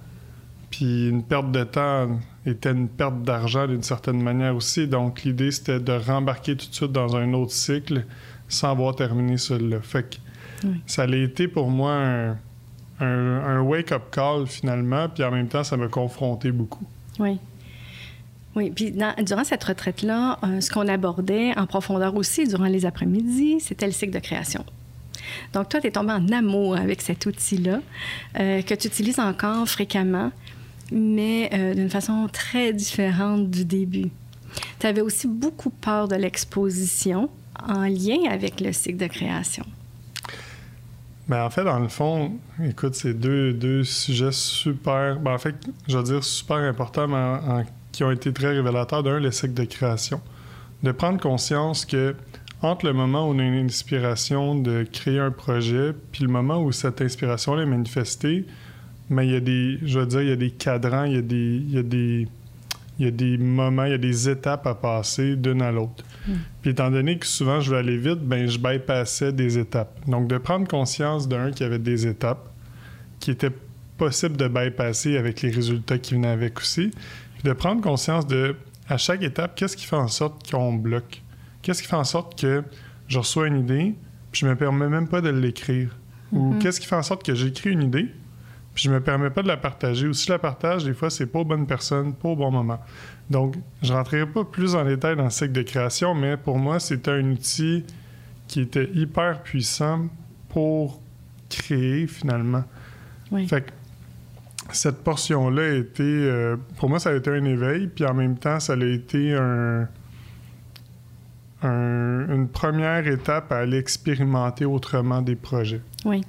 Puis 0.71 1.09
une 1.09 1.23
perte 1.23 1.51
de 1.51 1.63
temps 1.63 2.19
était 2.45 2.71
une 2.71 2.87
perte 2.87 3.21
d'argent 3.23 3.67
d'une 3.67 3.83
certaine 3.83 4.21
manière 4.21 4.55
aussi. 4.55 4.87
Donc 4.87 5.23
l'idée, 5.23 5.51
c'était 5.51 5.79
de 5.79 5.91
rembarquer 5.91 6.55
tout 6.55 6.67
de 6.67 6.73
suite 6.73 6.91
dans 6.91 7.15
un 7.15 7.33
autre 7.33 7.51
cycle 7.51 8.05
sans 8.47 8.71
avoir 8.71 8.95
terminé 8.95 9.37
celui-là. 9.37 9.81
Fait 9.81 10.03
que 10.03 10.67
ça 10.85 11.03
a 11.03 11.07
été 11.07 11.47
pour 11.47 11.69
moi 11.69 11.93
un, 11.93 12.37
un 12.99 13.61
wake-up 13.61 14.03
call 14.11 14.47
finalement, 14.47 15.07
puis 15.09 15.23
en 15.23 15.31
même 15.31 15.47
temps, 15.47 15.63
ça 15.63 15.77
m'a 15.77 15.87
confronté 15.87 16.51
beaucoup. 16.51 16.85
Oui. 17.19 17.39
Oui, 18.55 18.71
puis 18.71 18.91
durant 18.91 19.43
cette 19.43 19.63
retraite-là, 19.63 20.39
euh, 20.43 20.59
ce 20.59 20.71
qu'on 20.71 20.87
abordait 20.87 21.57
en 21.57 21.67
profondeur 21.67 22.15
aussi 22.15 22.47
durant 22.47 22.65
les 22.65 22.85
après-midi, 22.85 23.59
c'était 23.59 23.85
le 23.85 23.91
cycle 23.91 24.11
de 24.11 24.19
création. 24.19 24.65
Donc, 25.53 25.69
toi, 25.69 25.79
tu 25.79 25.87
es 25.87 25.91
tombé 25.91 26.11
en 26.11 26.27
amour 26.29 26.75
avec 26.75 27.01
cet 27.01 27.25
outil-là, 27.25 27.79
euh, 28.39 28.61
que 28.63 28.73
tu 28.73 28.87
utilises 28.87 29.19
encore 29.19 29.67
fréquemment, 29.67 30.31
mais 30.91 31.49
euh, 31.53 31.73
d'une 31.73 31.89
façon 31.89 32.27
très 32.31 32.73
différente 32.73 33.49
du 33.49 33.65
début. 33.65 34.09
Tu 34.79 34.87
avais 34.87 35.01
aussi 35.01 35.27
beaucoup 35.27 35.69
peur 35.69 36.07
de 36.07 36.15
l'exposition 36.15 37.29
en 37.67 37.83
lien 37.83 38.29
avec 38.29 38.61
le 38.61 38.73
cycle 38.73 38.97
de 38.97 39.07
création. 39.07 39.65
Ben, 41.27 41.43
en 41.43 41.49
fait, 41.51 41.63
dans 41.63 41.79
le 41.79 41.89
fond, 41.89 42.31
écoute, 42.63 42.95
c'est 42.95 43.13
deux, 43.13 43.53
deux 43.53 43.83
sujets 43.83 44.31
super, 44.31 45.19
ben, 45.19 45.33
en 45.33 45.37
fait, 45.37 45.55
je 45.87 45.97
veux 45.97 46.03
dire 46.03 46.23
super 46.23 46.57
importants, 46.57 47.07
mais 47.07 47.65
qui 47.91 48.03
ont 48.03 48.11
été 48.11 48.33
très 48.33 48.49
révélateurs. 48.49 49.03
D'un, 49.03 49.19
le 49.19 49.31
cycle 49.31 49.53
de 49.53 49.65
création. 49.65 50.21
De 50.81 50.91
prendre 50.91 51.19
conscience 51.19 51.85
que 51.85 52.15
entre 52.61 52.85
le 52.85 52.93
moment 52.93 53.27
où 53.27 53.33
on 53.33 53.39
a 53.39 53.43
une 53.43 53.65
inspiration 53.65 54.55
de 54.55 54.85
créer 54.91 55.19
un 55.19 55.31
projet, 55.31 55.93
puis 56.11 56.23
le 56.23 56.29
moment 56.29 56.61
où 56.61 56.71
cette 56.71 57.01
inspiration 57.01 57.59
est 57.59 57.65
manifestée, 57.65 58.45
mais 59.09 59.27
il 59.27 59.33
y 59.33 59.35
a 59.35 59.39
des, 59.39 59.79
je 59.83 59.99
veux 59.99 60.05
dire, 60.05 60.21
il 60.21 60.29
y 60.29 60.31
a 60.31 60.35
des 60.35 60.51
cadrans, 60.51 61.05
il 61.05 61.13
y 61.13 61.17
a 61.17 61.21
des, 61.21 61.35
il 61.35 61.73
y 61.73 61.77
a 61.77 61.83
des, 61.83 62.27
il 62.99 63.05
y 63.05 63.07
a 63.07 63.11
des 63.11 63.37
moments, 63.37 63.85
il 63.85 63.91
y 63.91 63.95
a 63.95 63.97
des 63.97 64.29
étapes 64.29 64.67
à 64.67 64.75
passer 64.75 65.35
d'une 65.35 65.61
à 65.61 65.71
l'autre. 65.71 66.03
Hmm. 66.27 66.33
Puis 66.61 66.71
étant 66.71 66.91
donné 66.91 67.17
que 67.17 67.25
souvent 67.25 67.61
je 67.61 67.71
veux 67.71 67.77
aller 67.77 67.97
vite, 67.97 68.19
ben 68.19 68.47
je 68.47 68.59
bypassais 68.59 69.31
des 69.31 69.57
étapes. 69.57 69.97
Donc 70.07 70.27
de 70.27 70.37
prendre 70.37 70.67
conscience 70.67 71.27
d'un 71.27 71.51
qu'il 71.51 71.61
y 71.61 71.65
avait 71.65 71.79
des 71.79 72.07
étapes 72.07 72.49
qui 73.19 73.31
étaient 73.31 73.51
possibles 73.97 74.37
de 74.37 74.47
bypasser 74.47 75.17
avec 75.17 75.41
les 75.41 75.49
résultats 75.49 75.97
qui 75.97 76.13
venaient 76.13 76.27
avec 76.27 76.59
aussi, 76.59 76.91
puis 77.35 77.43
de 77.43 77.53
prendre 77.53 77.81
conscience 77.81 78.27
de 78.27 78.55
à 78.89 78.97
chaque 78.97 79.21
étape, 79.21 79.55
qu'est-ce 79.55 79.77
qui 79.77 79.85
fait 79.85 79.95
en 79.95 80.07
sorte 80.07 80.49
qu'on 80.49 80.73
bloque? 80.73 81.21
Qu'est-ce 81.61 81.83
qui 81.83 81.87
fait 81.87 81.95
en 81.95 82.03
sorte 82.03 82.39
que 82.39 82.63
je 83.07 83.19
reçois 83.19 83.47
une 83.47 83.59
idée, 83.59 83.93
puis 84.31 84.41
je 84.41 84.47
me 84.47 84.55
permets 84.55 84.89
même 84.89 85.07
pas 85.07 85.21
de 85.21 85.29
l'écrire? 85.29 85.95
Ou 86.31 86.53
hmm. 86.53 86.59
qu'est-ce 86.59 86.79
qui 86.79 86.87
fait 86.87 86.95
en 86.95 87.03
sorte 87.03 87.23
que 87.23 87.35
j'écris 87.35 87.69
une 87.69 87.83
idée, 87.83 88.07
puis 88.79 88.87
je 88.87 88.93
me 88.93 89.01
permets 89.01 89.29
pas 89.29 89.41
de 89.41 89.49
la 89.49 89.57
partager. 89.57 90.07
Ou 90.07 90.13
si 90.13 90.27
je 90.27 90.31
la 90.31 90.39
partage, 90.39 90.85
des 90.85 90.93
fois, 90.93 91.09
c'est 91.09 91.25
pas 91.25 91.39
aux 91.39 91.43
bonnes 91.43 91.67
personnes, 91.67 92.13
pas 92.13 92.29
au 92.29 92.35
bon 92.37 92.49
moment. 92.49 92.79
Donc, 93.29 93.55
je 93.81 93.91
rentrerai 93.91 94.25
pas 94.25 94.45
plus 94.45 94.73
en 94.73 94.85
détail 94.85 95.17
dans 95.17 95.25
le 95.25 95.29
cycle 95.29 95.51
de 95.51 95.63
création, 95.63 96.15
mais 96.15 96.37
pour 96.37 96.57
moi, 96.57 96.79
c'était 96.79 97.11
un 97.11 97.29
outil 97.31 97.83
qui 98.47 98.61
était 98.61 98.89
hyper 98.93 99.43
puissant 99.43 100.07
pour 100.47 101.01
créer 101.49 102.07
finalement. 102.07 102.63
Fait 103.47 103.63
que 103.63 103.71
cette 104.71 105.03
portion-là 105.03 105.61
a 105.61 105.73
été, 105.73 106.03
euh, 106.03 106.55
pour 106.77 106.87
moi, 106.87 106.99
ça 106.99 107.09
a 107.09 107.15
été 107.15 107.29
un 107.31 107.43
éveil, 107.43 107.87
puis 107.87 108.05
en 108.05 108.13
même 108.13 108.37
temps, 108.37 108.61
ça 108.61 108.73
a 108.75 108.85
été 108.85 109.35
un, 109.35 109.89
une 111.63 112.47
première 112.47 113.05
étape 113.09 113.51
à 113.51 113.57
aller 113.57 113.77
expérimenter 113.77 114.63
autrement 114.63 115.21
des 115.21 115.35
projets. 115.35 115.81
Oui. 116.05 116.23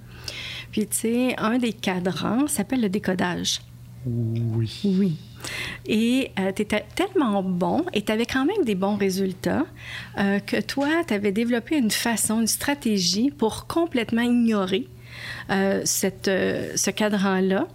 Puis, 0.70 0.86
tu 0.86 0.96
sais, 0.96 1.36
un 1.38 1.58
des 1.58 1.72
cadrans 1.72 2.46
s'appelle 2.46 2.80
le 2.80 2.88
décodage. 2.88 3.60
Oui. 4.06 4.80
Oui. 4.84 5.16
Et 5.86 6.30
euh, 6.38 6.52
tu 6.54 6.62
étais 6.62 6.84
tellement 6.94 7.42
bon 7.42 7.84
et 7.92 8.02
tu 8.02 8.12
avais 8.12 8.26
quand 8.26 8.44
même 8.44 8.64
des 8.64 8.74
bons 8.74 8.96
résultats 8.96 9.66
euh, 10.18 10.38
que 10.38 10.60
toi, 10.60 10.88
tu 11.06 11.14
avais 11.14 11.32
développé 11.32 11.76
une 11.76 11.90
façon, 11.90 12.40
une 12.40 12.46
stratégie 12.46 13.30
pour 13.30 13.66
complètement 13.66 14.22
ignorer 14.22 14.86
euh, 15.50 15.82
cette, 15.84 16.26
ce 16.26 16.90
cadran-là. 16.90 17.66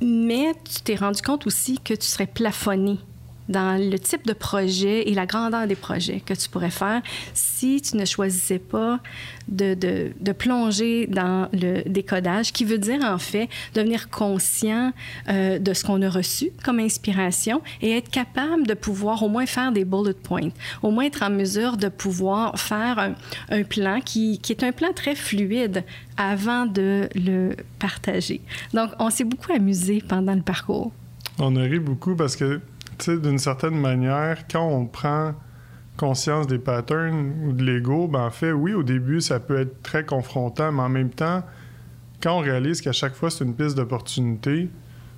Mais 0.00 0.52
tu 0.64 0.82
t'es 0.82 0.96
rendu 0.96 1.22
compte 1.22 1.46
aussi 1.46 1.78
que 1.78 1.94
tu 1.94 2.06
serais 2.06 2.26
plafonné 2.26 2.98
dans 3.48 3.78
le 3.78 3.98
type 3.98 4.26
de 4.26 4.32
projet 4.32 5.08
et 5.08 5.14
la 5.14 5.26
grandeur 5.26 5.66
des 5.66 5.74
projets 5.74 6.20
que 6.20 6.34
tu 6.34 6.48
pourrais 6.48 6.70
faire 6.70 7.02
si 7.34 7.80
tu 7.82 7.96
ne 7.96 8.04
choisissais 8.04 8.58
pas 8.58 9.00
de, 9.48 9.74
de, 9.74 10.32
plonger 10.32 11.06
dans 11.06 11.48
le 11.52 11.88
décodage, 11.88 12.52
qui 12.52 12.64
veut 12.64 12.78
dire 12.78 13.04
en 13.04 13.18
fait 13.18 13.48
devenir 13.74 14.10
conscient 14.10 14.92
euh, 15.28 15.58
de 15.58 15.74
ce 15.74 15.84
qu'on 15.84 16.02
a 16.02 16.08
reçu 16.08 16.50
comme 16.64 16.80
inspiration 16.80 17.62
et 17.82 17.92
être 17.96 18.10
capable 18.10 18.66
de 18.66 18.74
pouvoir 18.74 19.22
au 19.22 19.28
moins 19.28 19.46
faire 19.46 19.70
des 19.70 19.84
bullet 19.84 20.14
points, 20.14 20.50
au 20.82 20.90
moins 20.90 21.04
être 21.04 21.22
en 21.22 21.30
mesure 21.30 21.76
de 21.76 21.88
pouvoir 21.88 22.58
faire 22.58 22.98
un, 22.98 23.14
un 23.50 23.62
plan 23.62 24.00
qui, 24.00 24.38
qui 24.38 24.52
est 24.52 24.64
un 24.64 24.72
plan 24.72 24.92
très 24.94 25.14
fluide 25.14 25.84
avant 26.16 26.66
de 26.66 27.08
le 27.14 27.54
partager. 27.78 28.40
Donc, 28.72 28.90
on 28.98 29.10
s'est 29.10 29.24
beaucoup 29.24 29.52
amusé 29.52 30.02
pendant 30.06 30.34
le 30.34 30.42
parcours. 30.42 30.92
On 31.38 31.56
a 31.56 31.62
ri 31.62 31.78
beaucoup 31.78 32.14
parce 32.14 32.36
que 32.36 32.60
d'une 33.08 33.38
certaine 33.38 33.78
manière, 33.78 34.46
quand 34.48 34.66
on 34.66 34.86
prend 34.86 35.34
conscience 35.96 36.46
des 36.46 36.58
patterns 36.58 37.32
ou 37.46 37.52
de 37.52 37.64
l'ego, 37.64 38.08
ben 38.08 38.26
en 38.26 38.30
fait, 38.30 38.52
oui, 38.52 38.74
au 38.74 38.82
début, 38.82 39.20
ça 39.20 39.38
peut 39.40 39.58
être 39.58 39.82
très 39.82 40.04
confrontant, 40.04 40.72
mais 40.72 40.82
en 40.82 40.88
même 40.88 41.10
temps, 41.10 41.42
quand 42.20 42.38
on 42.38 42.40
réalise 42.40 42.80
qu'à 42.80 42.92
chaque 42.92 43.14
fois, 43.14 43.30
c'est 43.30 43.44
une 43.44 43.54
piste 43.54 43.76
d'opportunité 43.76 44.68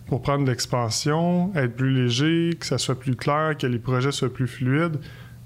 pour 0.07 0.23
prendre 0.23 0.47
l'expansion, 0.47 1.53
être 1.55 1.75
plus 1.75 1.93
léger, 1.93 2.57
que 2.59 2.67
ça 2.67 2.79
soit 2.79 2.99
plus 2.99 3.17
clair, 3.17 3.57
que 3.59 3.67
les 3.67 3.79
projets 3.79 4.13
soient 4.13 4.33
plus 4.33 4.47
fluides, 4.47 4.99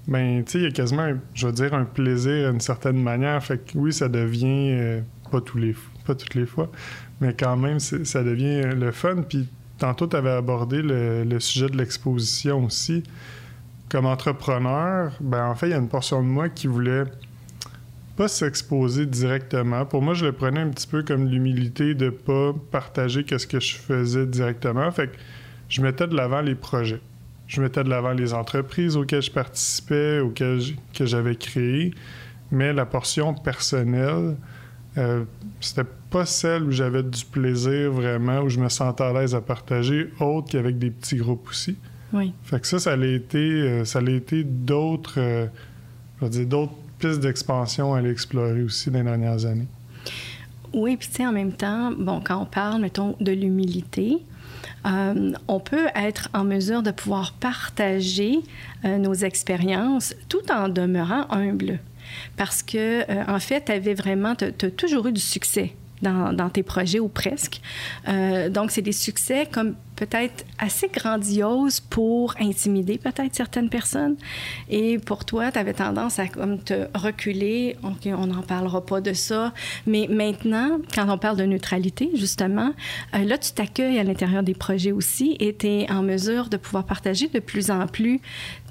ben, 0.07 0.43
tu 0.43 0.51
sais, 0.51 0.57
il 0.59 0.63
y 0.63 0.67
a 0.67 0.71
quasiment, 0.71 1.13
je 1.33 1.47
veux 1.47 1.53
dire, 1.53 1.73
un 1.73 1.85
plaisir 1.85 2.51
d'une 2.51 2.59
certaine 2.59 3.01
manière. 3.01 3.43
Fait 3.43 3.59
que 3.59 3.77
oui, 3.77 3.93
ça 3.93 4.09
devient, 4.09 4.71
euh, 4.73 5.01
pas, 5.31 5.41
tous 5.41 5.57
les, 5.57 5.75
toutes 6.05 6.35
les 6.35 6.45
fois, 6.45 6.71
mais 7.19 7.33
quand 7.33 7.55
même, 7.55 7.79
ça 7.79 8.23
devient 8.23 8.63
le 8.75 8.91
fun. 8.91 9.23
Tantôt, 9.81 10.05
tu 10.05 10.15
avais 10.15 10.29
abordé 10.29 10.83
le, 10.83 11.39
sujet 11.39 11.67
de 11.67 11.75
l'exposition 11.75 12.65
aussi. 12.65 13.01
Comme 13.89 14.05
entrepreneur, 14.05 15.11
ben 15.19 15.47
en 15.47 15.55
fait, 15.55 15.69
il 15.69 15.71
y 15.71 15.73
a 15.73 15.79
une 15.79 15.89
portion 15.89 16.21
de 16.21 16.27
moi 16.27 16.49
qui 16.49 16.67
voulait 16.67 17.05
pas 18.15 18.27
s'exposer 18.27 19.07
directement. 19.07 19.83
Pour 19.87 20.03
moi, 20.03 20.13
je 20.13 20.25
le 20.25 20.33
prenais 20.33 20.59
un 20.59 20.69
petit 20.69 20.85
peu 20.85 21.01
comme 21.01 21.27
l'humilité 21.27 21.95
de 21.95 22.11
pas 22.11 22.53
partager 22.69 23.25
ce 23.27 23.47
que 23.47 23.59
je 23.59 23.75
faisais 23.75 24.27
directement. 24.27 24.91
Fait 24.91 25.07
que 25.07 25.17
je 25.67 25.81
mettais 25.81 26.05
de 26.05 26.15
l'avant 26.15 26.41
les 26.41 26.53
projets. 26.53 27.01
Je 27.47 27.59
mettais 27.59 27.83
de 27.83 27.89
l'avant 27.89 28.11
les 28.11 28.35
entreprises 28.35 28.95
auxquelles 28.95 29.23
je 29.23 29.31
participais, 29.31 30.19
auxquelles 30.19 30.61
que 30.93 31.07
j'avais 31.07 31.35
créé. 31.35 31.91
Mais 32.51 32.71
la 32.71 32.85
portion 32.85 33.33
personnelle, 33.33 34.35
euh, 34.97 35.23
c'était 35.59 35.89
pas 36.09 36.25
celle 36.25 36.63
où 36.63 36.71
j'avais 36.71 37.03
du 37.03 37.23
plaisir 37.25 37.91
vraiment, 37.91 38.41
où 38.41 38.49
je 38.49 38.59
me 38.59 38.69
sentais 38.69 39.03
à 39.03 39.13
l'aise 39.13 39.33
à 39.35 39.41
partager, 39.41 40.09
autre 40.19 40.51
qu'avec 40.51 40.77
des 40.77 40.91
petits 40.91 41.15
groupes 41.15 41.47
aussi. 41.49 41.77
Oui. 42.13 42.33
Fait 42.43 42.59
que 42.59 42.67
ça, 42.67 42.79
ça 42.79 42.93
a 42.93 43.05
été, 43.05 43.37
euh, 43.37 43.85
ça 43.85 44.01
été 44.01 44.43
d'autres, 44.43 45.15
euh, 45.17 45.47
je 46.19 46.25
veux 46.25 46.31
dire, 46.31 46.45
d'autres 46.45 46.73
pistes 46.99 47.21
d'expansion 47.21 47.93
à 47.93 47.99
aller 47.99 48.11
explorer 48.11 48.63
aussi 48.63 48.91
dans 48.91 48.99
les 48.99 49.05
dernières 49.05 49.45
années. 49.45 49.67
Oui, 50.73 50.97
puis 50.97 51.07
tu 51.07 51.15
sais, 51.15 51.25
en 51.25 51.31
même 51.31 51.53
temps, 51.53 51.91
bon, 51.91 52.21
quand 52.21 52.41
on 52.41 52.45
parle, 52.45 52.81
mettons, 52.81 53.15
de 53.19 53.31
l'humilité, 53.31 54.21
euh, 54.85 55.33
on 55.47 55.59
peut 55.59 55.87
être 55.95 56.29
en 56.33 56.43
mesure 56.43 56.81
de 56.81 56.91
pouvoir 56.91 57.33
partager 57.33 58.39
euh, 58.85 58.97
nos 58.97 59.13
expériences 59.13 60.15
tout 60.29 60.51
en 60.51 60.69
demeurant 60.69 61.29
humble. 61.29 61.79
Parce 62.37 62.63
que, 62.63 63.09
euh, 63.09 63.23
en 63.27 63.39
fait, 63.39 63.65
tu 63.65 63.71
avais 63.71 63.93
vraiment, 63.93 64.35
tu 64.35 64.71
toujours 64.71 65.07
eu 65.07 65.11
du 65.11 65.21
succès 65.21 65.73
dans, 66.01 66.49
tes 66.49 66.63
projets 66.63 66.99
ou 66.99 67.07
presque. 67.07 67.61
Euh, 68.07 68.49
donc, 68.49 68.71
c'est 68.71 68.81
des 68.81 68.91
succès 68.91 69.47
comme 69.51 69.75
peut-être 69.95 70.45
assez 70.57 70.87
grandioses 70.87 71.79
pour 71.79 72.33
intimider 72.39 72.97
peut-être 72.97 73.35
certaines 73.35 73.69
personnes. 73.69 74.15
Et 74.67 74.97
pour 74.97 75.25
toi, 75.25 75.51
tu 75.51 75.59
avais 75.59 75.73
tendance 75.73 76.17
à 76.17 76.27
comme 76.27 76.57
te 76.57 76.87
reculer. 76.97 77.75
OK, 77.83 78.07
on 78.07 78.25
n'en 78.25 78.41
parlera 78.41 78.83
pas 78.83 78.99
de 78.99 79.13
ça. 79.13 79.53
Mais 79.85 80.07
maintenant, 80.09 80.79
quand 80.95 81.07
on 81.07 81.19
parle 81.19 81.37
de 81.37 81.45
neutralité, 81.45 82.09
justement, 82.15 82.73
euh, 83.13 83.23
là, 83.23 83.37
tu 83.37 83.51
t'accueilles 83.51 83.99
à 83.99 84.03
l'intérieur 84.03 84.41
des 84.41 84.55
projets 84.55 84.91
aussi 84.91 85.37
et 85.39 85.55
tu 85.55 85.67
es 85.67 85.91
en 85.91 86.01
mesure 86.01 86.49
de 86.49 86.57
pouvoir 86.57 86.85
partager 86.85 87.27
de 87.27 87.39
plus 87.39 87.69
en 87.69 87.85
plus 87.85 88.19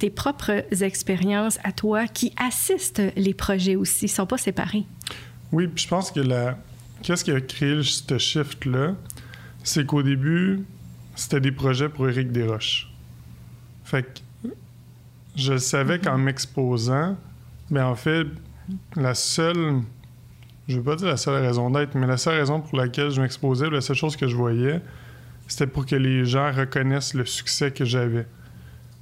tes 0.01 0.11
propres 0.11 0.65
expériences 0.83 1.61
à 1.63 1.71
toi 1.71 2.09
qui 2.09 2.33
assistent 2.37 3.03
les 3.17 3.35
projets 3.35 3.77
aussi. 3.77 4.07
Ils 4.07 4.11
ne 4.11 4.15
sont 4.15 4.27
pas 4.27 4.39
séparés. 4.39 4.85
Oui, 5.53 5.69
je 5.77 5.87
pense 5.87 6.11
que 6.11 6.21
la, 6.21 6.57
qu'est-ce 7.03 7.25
qui 7.25 7.33
a 7.33 7.41
créé 7.41 7.83
ce 7.83 8.19
shift-là? 8.19 8.95
C'est 9.63 9.87
qu'au 9.87 10.03
début, 10.03 10.65
c'était 11.15 11.41
des 11.41 11.53
projets 11.53 11.89
pour 11.89 12.09
Éric 12.09 12.33
Desroches. 12.33 12.91
Fait 13.85 14.03
que 14.03 14.49
je 15.37 15.57
savais 15.57 15.99
qu'en 15.99 16.19
mhm. 16.19 16.25
m'exposant, 16.25 17.17
mais 17.71 17.81
en 17.81 17.95
fait, 17.95 18.27
la 18.97 19.15
seule, 19.15 19.83
je 20.69 20.77
veux 20.77 20.83
pas 20.83 20.97
dire 20.97 21.09
la 21.09 21.17
seule 21.17 21.43
raison 21.43 21.71
d'être, 21.71 21.95
mais 21.95 22.07
la 22.07 22.17
seule 22.17 22.39
raison 22.39 22.61
pour 22.61 22.79
laquelle 22.79 23.11
je 23.11 23.21
m'exposais, 23.21 23.69
la 23.71 23.81
seule 23.81 23.97
chose 23.97 24.17
que 24.17 24.27
je 24.27 24.37
voyais, 24.37 24.81
c'était 25.47 25.67
pour 25.67 25.87
que 25.87 25.97
les 25.97 26.25
gens 26.25 26.53
reconnaissent 26.53 27.15
le 27.15 27.25
succès 27.25 27.71
que 27.71 27.85
j'avais. 27.85 28.27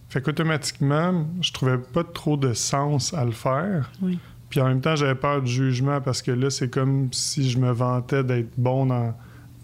Fait 0.09 0.23
qu'automatiquement, 0.23 1.27
je 1.43 1.53
trouvais 1.53 1.77
pas 1.77 2.03
trop 2.03 2.37
de 2.39 2.55
sens 2.55 3.13
à 3.13 3.25
le 3.25 3.33
faire. 3.33 3.91
Oui. 4.01 4.19
Puis 4.51 4.61
en 4.61 4.69
même 4.69 4.81
temps, 4.81 4.97
j'avais 4.97 5.15
peur 5.15 5.43
du 5.43 5.51
jugement 5.51 6.01
parce 6.01 6.23
que 6.23 6.31
là, 6.31 6.51
c'est 6.51 6.69
comme 6.69 7.13
si 7.13 7.51
je 7.51 7.59
me 7.59 7.71
vantais 7.71 8.25
d'être 8.25 8.51
bon 8.57 8.87
dans, 8.87 9.15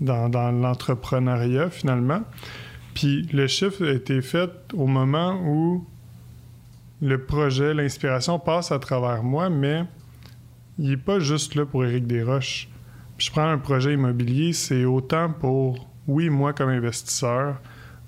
dans, 0.01 0.53
l'entrepreneuriat 0.53 1.71
finalement. 1.71 2.23
Puis 2.95 3.23
le 3.33 3.47
chiffre 3.47 3.85
a 3.87 3.93
été 3.93 4.21
fait 4.21 4.51
au 4.75 4.87
moment 4.87 5.41
où 5.43 5.87
le 7.01 7.25
projet, 7.25 7.75
l'inspiration 7.75 8.39
passe 8.39 8.73
à 8.73 8.79
travers 8.79 9.23
moi, 9.23 9.51
mais 9.51 9.85
il 10.79 10.91
n'est 10.91 10.97
pas 10.97 11.19
juste 11.19 11.55
là 11.55 11.65
pour 11.65 11.85
Éric 11.85 12.07
Desroches. 12.07 12.69
Puis 13.17 13.27
je 13.27 13.33
prends 13.33 13.49
un 13.49 13.59
projet 13.59 13.95
immobilier, 13.95 14.53
c'est 14.53 14.85
autant 14.85 15.31
pour, 15.31 15.89
oui, 16.07 16.29
moi 16.29 16.53
comme 16.53 16.71
investisseur, 16.71 17.61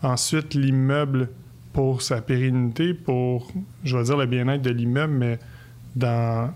ensuite 0.03 0.55
l'immeuble 0.55 1.31
pour 1.73 2.03
sa 2.03 2.21
pérennité, 2.21 2.95
pour, 2.95 3.51
je 3.85 3.97
vais 3.97 4.05
dire, 4.05 4.17
le 4.17 4.27
bien-être 4.27 4.63
de 4.63 4.71
l'immeuble, 4.71 5.13
mais 5.13 5.39
dans 5.95 6.53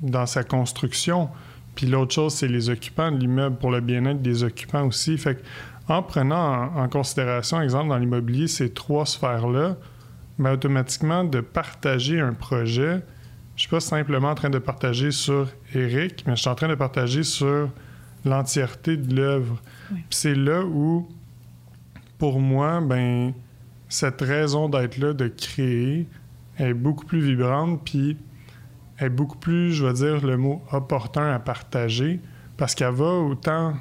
dans 0.00 0.26
sa 0.26 0.44
construction. 0.44 1.28
Puis 1.74 1.86
l'autre 1.86 2.14
chose, 2.14 2.34
c'est 2.34 2.48
les 2.48 2.70
occupants 2.70 3.12
de 3.12 3.18
l'immeuble 3.18 3.56
pour 3.56 3.70
le 3.70 3.80
bien-être 3.80 4.20
des 4.22 4.42
occupants 4.42 4.86
aussi. 4.86 5.16
Fait 5.16 5.42
en 5.88 6.02
prenant 6.02 6.76
en, 6.76 6.88
considération, 6.88 7.60
exemple, 7.62 7.88
dans 7.88 7.98
l'immobilier, 7.98 8.46
ces 8.46 8.70
trois 8.70 9.06
sphères-là, 9.06 9.76
mais 10.38 10.50
ben, 10.50 10.52
automatiquement, 10.52 11.24
de 11.24 11.40
partager 11.40 12.20
un 12.20 12.34
projet, 12.34 13.00
je 13.56 13.62
suis 13.62 13.70
pas 13.70 13.80
simplement 13.80 14.30
en 14.30 14.34
train 14.34 14.50
de 14.50 14.58
partager 14.58 15.10
sur 15.10 15.48
Eric, 15.74 16.24
mais 16.26 16.36
je 16.36 16.42
suis 16.42 16.50
en 16.50 16.54
train 16.54 16.68
de 16.68 16.74
partager 16.74 17.22
sur 17.22 17.70
l'entièreté 18.24 18.96
de 18.96 19.16
l'œuvre. 19.16 19.60
Puis 19.88 20.04
c'est 20.10 20.34
là 20.34 20.62
où, 20.62 21.08
pour 22.18 22.38
moi, 22.40 22.80
ben 22.80 23.32
cette 23.88 24.20
raison 24.20 24.68
d'être 24.68 24.98
là, 24.98 25.12
de 25.12 25.28
créer, 25.28 26.06
est 26.58 26.74
beaucoup 26.74 27.06
plus 27.06 27.20
vibrante. 27.20 27.80
Puis 27.84 28.16
est 28.98 29.08
beaucoup 29.08 29.38
plus, 29.38 29.72
je 29.72 29.86
vais 29.86 29.92
dire, 29.92 30.24
le 30.24 30.36
mot 30.36 30.62
opportun 30.72 31.32
à 31.32 31.38
partager 31.38 32.20
parce 32.56 32.74
qu'elle 32.74 32.94
va 32.94 33.06
autant, 33.06 33.74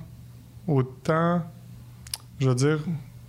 autant, 0.68 1.44
je 2.40 2.50
veux 2.50 2.56
dire, 2.56 2.80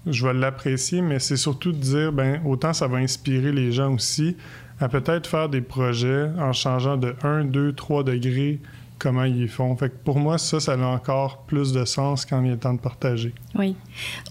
je 0.06 0.26
vais 0.26 0.34
l'apprécier, 0.34 1.02
mais 1.02 1.18
c'est 1.18 1.36
surtout 1.36 1.72
de 1.72 1.78
dire, 1.78 2.12
ben 2.12 2.40
autant 2.44 2.72
ça 2.72 2.86
va 2.86 2.98
inspirer 2.98 3.52
les 3.52 3.72
gens 3.72 3.94
aussi 3.94 4.36
à 4.80 4.88
peut-être 4.88 5.26
faire 5.26 5.48
des 5.48 5.60
projets 5.60 6.30
en 6.38 6.52
changeant 6.52 6.96
de 6.96 7.14
1, 7.22 7.44
2, 7.46 7.72
3 7.72 8.04
degrés 8.04 8.60
comment 8.98 9.24
ils 9.24 9.48
font. 9.48 9.76
Fait 9.76 9.88
pour 9.88 10.18
moi, 10.18 10.38
ça, 10.38 10.60
ça 10.60 10.72
a 10.72 10.86
encore 10.86 11.44
plus 11.46 11.72
de 11.72 11.84
sens 11.84 12.24
quand 12.24 12.42
il 12.42 12.52
est 12.52 12.56
temps 12.56 12.74
de 12.74 12.80
partager. 12.80 13.34
Oui. 13.54 13.76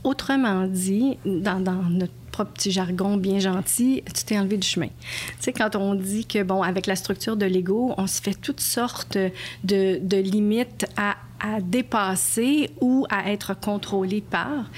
Autrement 0.03 0.67
dit, 0.67 1.17
dans, 1.25 1.59
dans 1.59 1.83
notre 1.83 2.13
propre 2.31 2.51
petit 2.51 2.71
jargon 2.71 3.17
bien 3.17 3.39
gentil, 3.39 4.03
tu 4.13 4.23
t'es 4.23 4.37
enlevé 4.37 4.57
du 4.57 4.67
chemin. 4.67 4.87
Tu 4.87 5.35
sais, 5.39 5.53
quand 5.53 5.75
on 5.75 5.95
dit 5.95 6.25
que, 6.25 6.43
bon, 6.43 6.61
avec 6.61 6.85
la 6.85 6.95
structure 6.95 7.35
de 7.37 7.45
l'ego, 7.45 7.93
on 7.97 8.07
se 8.07 8.21
fait 8.21 8.35
toutes 8.35 8.59
sortes 8.59 9.17
de, 9.63 9.99
de 9.99 10.17
limites 10.17 10.85
à 10.97 11.15
à 11.39 11.61
dépasser 11.61 12.69
ou 12.81 13.05
à 13.09 13.31
être 13.31 13.59
contrôlé 13.59 14.21
par. 14.21 14.69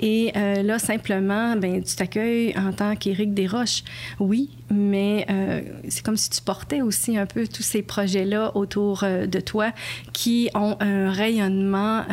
Et 0.00 0.32
euh, 0.36 0.62
là, 0.62 0.78
simplement, 0.78 1.56
ben, 1.56 1.82
tu 1.82 1.96
t'accueilles 1.96 2.54
en 2.56 2.72
tant 2.72 2.96
qu'Éric 2.96 3.34
Desroches. 3.34 3.82
Oui, 4.20 4.50
mais 4.70 5.26
euh, 5.30 5.62
c'est 5.88 6.04
comme 6.04 6.16
si 6.16 6.30
tu 6.30 6.40
portais 6.40 6.82
aussi 6.82 7.16
un 7.16 7.26
peu 7.26 7.46
tous 7.46 7.62
ces 7.62 7.82
projets-là 7.82 8.56
autour 8.56 9.02
euh, 9.02 9.26
de 9.26 9.40
toi 9.40 9.72
qui 10.12 10.50
ont 10.54 10.76
un 10.80 11.10
rayonnement 11.10 12.04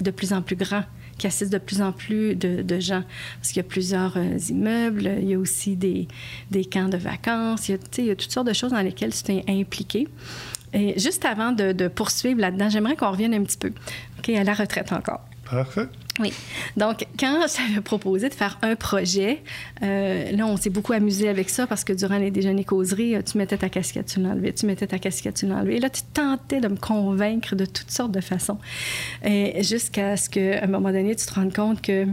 de 0.00 0.10
plus 0.10 0.32
en 0.32 0.42
plus 0.42 0.56
grand 0.56 0.82
qui 1.18 1.28
assiste 1.28 1.52
de 1.52 1.58
plus 1.58 1.80
en 1.80 1.92
plus 1.92 2.34
de, 2.34 2.80
gens. 2.80 3.04
Parce 3.36 3.48
qu'il 3.48 3.58
y 3.58 3.60
a 3.60 3.68
plusieurs 3.68 4.18
immeubles, 4.48 5.10
il 5.20 5.28
y 5.28 5.34
a 5.34 5.38
aussi 5.38 5.76
des, 5.76 6.08
des 6.50 6.64
camps 6.64 6.88
de 6.88 6.96
vacances, 6.96 7.68
il 7.68 7.78
y 8.06 8.10
a 8.10 8.16
toutes 8.16 8.32
sortes 8.32 8.48
de 8.48 8.52
choses 8.52 8.72
dans 8.72 8.80
lesquelles 8.80 9.14
tu 9.14 9.22
t'es 9.22 9.44
impliqué. 9.48 10.08
Et 10.74 10.98
juste 10.98 11.24
avant 11.24 11.52
de, 11.52 11.88
poursuivre 11.88 12.40
là-dedans, 12.40 12.68
j'aimerais 12.68 12.96
qu'on 12.96 13.10
revienne 13.10 13.34
un 13.34 13.42
petit 13.42 13.56
peu 13.56 13.72
OK, 14.18 14.28
à 14.30 14.44
la 14.44 14.54
retraite 14.54 14.92
encore. 14.92 15.20
Parfait. 15.48 15.86
Oui. 16.20 16.32
Donc, 16.76 17.06
quand 17.18 17.46
j'avais 17.56 17.80
proposé 17.80 18.28
de 18.28 18.34
faire 18.34 18.58
un 18.62 18.76
projet, 18.76 19.42
euh, 19.82 20.30
là, 20.32 20.46
on 20.46 20.56
s'est 20.56 20.70
beaucoup 20.70 20.92
amusé 20.92 21.28
avec 21.28 21.50
ça 21.50 21.66
parce 21.66 21.84
que 21.84 21.92
durant 21.92 22.18
les 22.18 22.30
déjeuners 22.30 22.64
causeries, 22.64 23.16
euh, 23.16 23.22
tu 23.22 23.36
mettais 23.36 23.58
ta 23.58 23.68
casquette, 23.68 24.06
tu 24.06 24.20
l'enlevais, 24.20 24.52
tu 24.52 24.66
mettais 24.66 24.86
ta 24.86 24.98
casquette, 24.98 25.34
tu 25.34 25.46
l'enlevais. 25.46 25.76
Et 25.76 25.80
là, 25.80 25.90
tu 25.90 26.02
tentais 26.12 26.60
de 26.60 26.68
me 26.68 26.76
convaincre 26.76 27.56
de 27.56 27.66
toutes 27.66 27.90
sortes 27.90 28.12
de 28.12 28.20
façons. 28.20 28.58
Jusqu'à 29.60 30.16
ce 30.16 30.30
qu'à 30.30 30.64
un 30.64 30.66
moment 30.66 30.92
donné, 30.92 31.14
tu 31.14 31.26
te 31.26 31.34
rendes 31.34 31.54
compte 31.54 31.82
que 31.82 32.06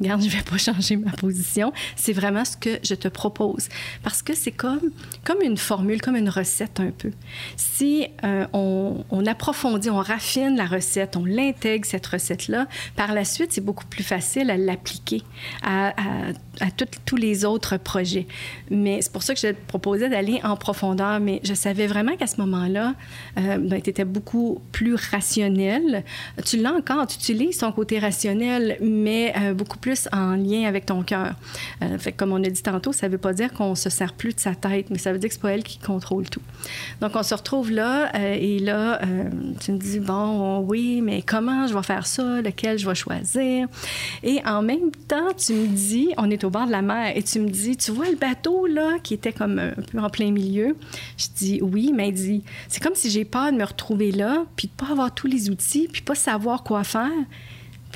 Regarde, 0.00 0.22
je 0.22 0.28
vais 0.28 0.42
pas 0.42 0.58
changer 0.58 0.96
ma 0.96 1.10
position. 1.12 1.72
C'est 1.96 2.12
vraiment 2.12 2.44
ce 2.44 2.56
que 2.56 2.78
je 2.82 2.94
te 2.94 3.08
propose. 3.08 3.68
Parce 4.02 4.22
que 4.22 4.34
c'est 4.34 4.52
comme, 4.52 4.90
comme 5.24 5.42
une 5.42 5.56
formule, 5.56 6.00
comme 6.00 6.16
une 6.16 6.28
recette 6.28 6.80
un 6.80 6.90
peu. 6.90 7.10
Si 7.56 8.06
euh, 8.24 8.46
on, 8.52 9.04
on, 9.10 9.26
approfondit, 9.26 9.90
on 9.90 9.98
raffine 9.98 10.56
la 10.56 10.66
recette, 10.66 11.16
on 11.16 11.24
l'intègre, 11.24 11.86
cette 11.86 12.06
recette-là, 12.06 12.66
par 12.96 13.12
la 13.12 13.24
suite, 13.24 13.52
c'est 13.52 13.64
beaucoup 13.64 13.86
plus 13.86 14.04
facile 14.04 14.50
à 14.50 14.56
l'appliquer 14.56 15.22
à, 15.62 15.88
à, 15.88 16.28
à 16.60 16.70
tous 17.04 17.16
les 17.16 17.44
autres 17.44 17.76
projets. 17.76 18.26
Mais 18.70 19.02
c'est 19.02 19.12
pour 19.12 19.22
ça 19.22 19.34
que 19.34 19.40
je 19.40 19.48
te 19.48 19.66
proposais 19.66 20.08
d'aller 20.08 20.40
en 20.44 20.56
profondeur. 20.56 21.20
Mais 21.20 21.40
je 21.42 21.54
savais 21.54 21.86
vraiment 21.86 22.16
qu'à 22.16 22.26
ce 22.26 22.40
moment-là, 22.40 22.94
euh, 23.38 23.58
ben, 23.58 23.80
tu 23.82 23.90
étais 23.90 24.04
beaucoup 24.04 24.60
plus 24.72 24.94
rationnel. 24.94 26.04
Tu 26.44 26.56
l'as 26.58 26.72
encore, 26.72 27.06
tu 27.06 27.16
utilises 27.16 27.58
ton 27.58 27.72
côté 27.72 27.98
rationnel, 27.98 28.78
mais 28.80 29.34
euh, 29.40 29.54
beaucoup 29.54 29.78
plus 29.78 29.87
en 30.12 30.36
lien 30.36 30.66
avec 30.66 30.86
ton 30.86 31.02
cœur. 31.02 31.34
Euh, 31.82 31.96
comme 32.16 32.32
on 32.32 32.42
a 32.42 32.48
dit 32.48 32.62
tantôt, 32.62 32.92
ça 32.92 33.06
ne 33.06 33.12
veut 33.12 33.18
pas 33.18 33.32
dire 33.32 33.52
qu'on 33.52 33.74
se 33.74 33.90
sert 33.90 34.12
plus 34.12 34.34
de 34.34 34.40
sa 34.40 34.54
tête, 34.54 34.90
mais 34.90 34.98
ça 34.98 35.12
veut 35.12 35.18
dire 35.18 35.28
que 35.28 35.34
c'est 35.34 35.40
pas 35.40 35.52
elle 35.52 35.62
qui 35.62 35.78
contrôle 35.78 36.28
tout. 36.28 36.42
Donc, 37.00 37.12
on 37.14 37.22
se 37.22 37.34
retrouve 37.34 37.70
là, 37.70 38.10
euh, 38.14 38.36
et 38.38 38.58
là, 38.58 39.00
tu 39.60 39.72
me 39.72 39.78
dis, 39.78 40.00
bon, 40.00 40.60
oui, 40.60 41.00
mais 41.02 41.22
comment 41.22 41.66
je 41.66 41.74
vais 41.74 41.82
faire 41.82 42.06
ça, 42.06 42.40
lequel 42.40 42.78
je 42.78 42.88
vais 42.88 42.94
choisir? 42.94 43.66
Et 44.22 44.40
en 44.44 44.62
même 44.62 44.90
temps, 45.06 45.32
tu 45.36 45.52
me 45.52 45.66
dis, 45.66 46.10
on 46.16 46.30
est 46.30 46.44
au 46.44 46.50
bord 46.50 46.66
de 46.66 46.72
la 46.72 46.82
mer 46.82 47.16
et 47.16 47.22
tu 47.22 47.40
me 47.40 47.48
dis, 47.48 47.76
tu 47.76 47.90
vois 47.90 48.08
le 48.08 48.16
bateau 48.16 48.66
là 48.66 48.98
qui 49.02 49.14
était 49.14 49.32
comme 49.32 49.58
un 49.58 49.82
peu 49.90 49.98
en 49.98 50.10
plein 50.10 50.30
milieu? 50.30 50.76
Je 51.16 51.26
dis 51.36 51.60
oui, 51.62 51.92
mais 51.94 52.08
il 52.08 52.14
dit, 52.14 52.42
c'est 52.68 52.82
comme 52.82 52.94
si 52.94 53.10
j'ai 53.10 53.24
peur 53.24 53.52
de 53.52 53.56
me 53.56 53.64
retrouver 53.64 54.12
là, 54.12 54.44
puis 54.56 54.68
de 54.68 54.72
pas 54.72 54.92
avoir 54.92 55.14
tous 55.14 55.26
les 55.26 55.50
outils, 55.50 55.88
puis 55.90 56.02
pas 56.02 56.14
savoir 56.14 56.62
quoi 56.62 56.84
faire. 56.84 57.10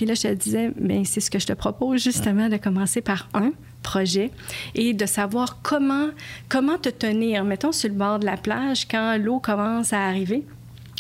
Puis 0.03 0.09
là, 0.09 0.15
je 0.15 0.23
te 0.23 0.35
disais, 0.35 0.73
mais 0.81 1.05
c'est 1.05 1.21
ce 1.21 1.31
que 1.31 1.39
je 1.39 1.47
te 1.47 1.53
propose 1.53 2.03
justement 2.03 2.49
de 2.49 2.57
commencer 2.57 3.01
par 3.01 3.29
un 3.35 3.53
projet 3.85 4.33
et 4.75 4.95
de 4.95 5.07
savoir 5.07 5.63
comment 5.63 6.09
comment 6.49 6.77
te 6.77 6.89
tenir, 6.89 7.45
mettons 7.45 7.71
sur 7.71 7.89
le 7.89 7.95
bord 7.95 8.19
de 8.19 8.27
la 8.27 8.37
plage 8.37 8.89
quand 8.89 9.17
l'eau 9.17 9.39
commence 9.39 9.93
à 9.93 10.01
arriver 10.05 10.45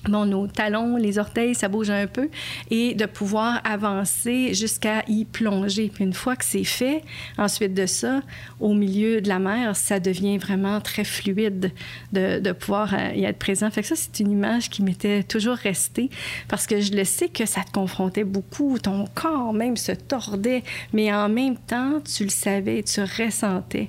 bon, 0.08 0.26
nos 0.26 0.46
talons, 0.46 0.96
les 0.96 1.18
orteils, 1.18 1.54
ça 1.54 1.68
bouge 1.68 1.90
un 1.90 2.06
peu, 2.06 2.28
et 2.70 2.94
de 2.94 3.06
pouvoir 3.06 3.60
avancer 3.64 4.54
jusqu'à 4.54 5.02
y 5.08 5.24
plonger. 5.24 5.90
Puis 5.92 6.04
une 6.04 6.12
fois 6.12 6.36
que 6.36 6.44
c'est 6.44 6.64
fait, 6.64 7.02
ensuite 7.38 7.74
de 7.74 7.86
ça, 7.86 8.22
au 8.60 8.74
milieu 8.74 9.20
de 9.20 9.28
la 9.28 9.38
mer, 9.38 9.76
ça 9.76 10.00
devient 10.00 10.38
vraiment 10.38 10.80
très 10.80 11.04
fluide 11.04 11.72
de, 12.12 12.40
de 12.40 12.52
pouvoir 12.52 12.94
euh, 12.94 13.12
y 13.14 13.24
être 13.24 13.38
présent. 13.38 13.70
Fait 13.70 13.82
que 13.82 13.88
ça, 13.88 13.96
c'est 13.96 14.20
une 14.20 14.30
image 14.30 14.70
qui 14.70 14.82
m'était 14.82 15.22
toujours 15.22 15.56
restée 15.56 16.10
parce 16.48 16.66
que 16.66 16.80
je 16.80 16.92
le 16.92 17.04
sais 17.04 17.28
que 17.28 17.46
ça 17.46 17.62
te 17.62 17.72
confrontait 17.72 18.24
beaucoup, 18.24 18.78
ton 18.78 19.06
corps 19.14 19.52
même 19.52 19.76
se 19.76 19.92
tordait, 19.92 20.62
mais 20.92 21.12
en 21.12 21.28
même 21.28 21.56
temps, 21.56 22.00
tu 22.00 22.24
le 22.24 22.30
savais, 22.30 22.82
tu 22.82 23.00
ressentais 23.00 23.88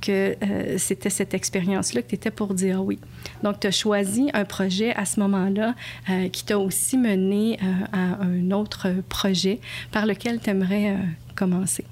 que 0.00 0.36
euh, 0.42 0.78
c'était 0.78 1.10
cette 1.10 1.34
expérience-là 1.34 2.02
que 2.02 2.08
tu 2.08 2.14
étais 2.14 2.30
pour 2.30 2.54
dire 2.54 2.82
oui. 2.84 2.98
Donc, 3.42 3.60
tu 3.60 3.66
as 3.66 3.72
choisi 3.72 4.30
un 4.34 4.44
projet 4.44 4.94
à 4.94 5.04
ce 5.04 5.20
moment-là 5.20 5.74
euh, 6.10 6.28
qui 6.28 6.44
t'a 6.44 6.58
aussi 6.58 6.96
mené 6.96 7.58
euh, 7.62 7.66
à 7.92 8.22
un 8.22 8.50
autre 8.50 8.88
projet 9.08 9.60
par 9.92 10.06
lequel 10.06 10.40
tu 10.40 10.50
aimerais 10.50 10.96
commencer. 11.34 11.84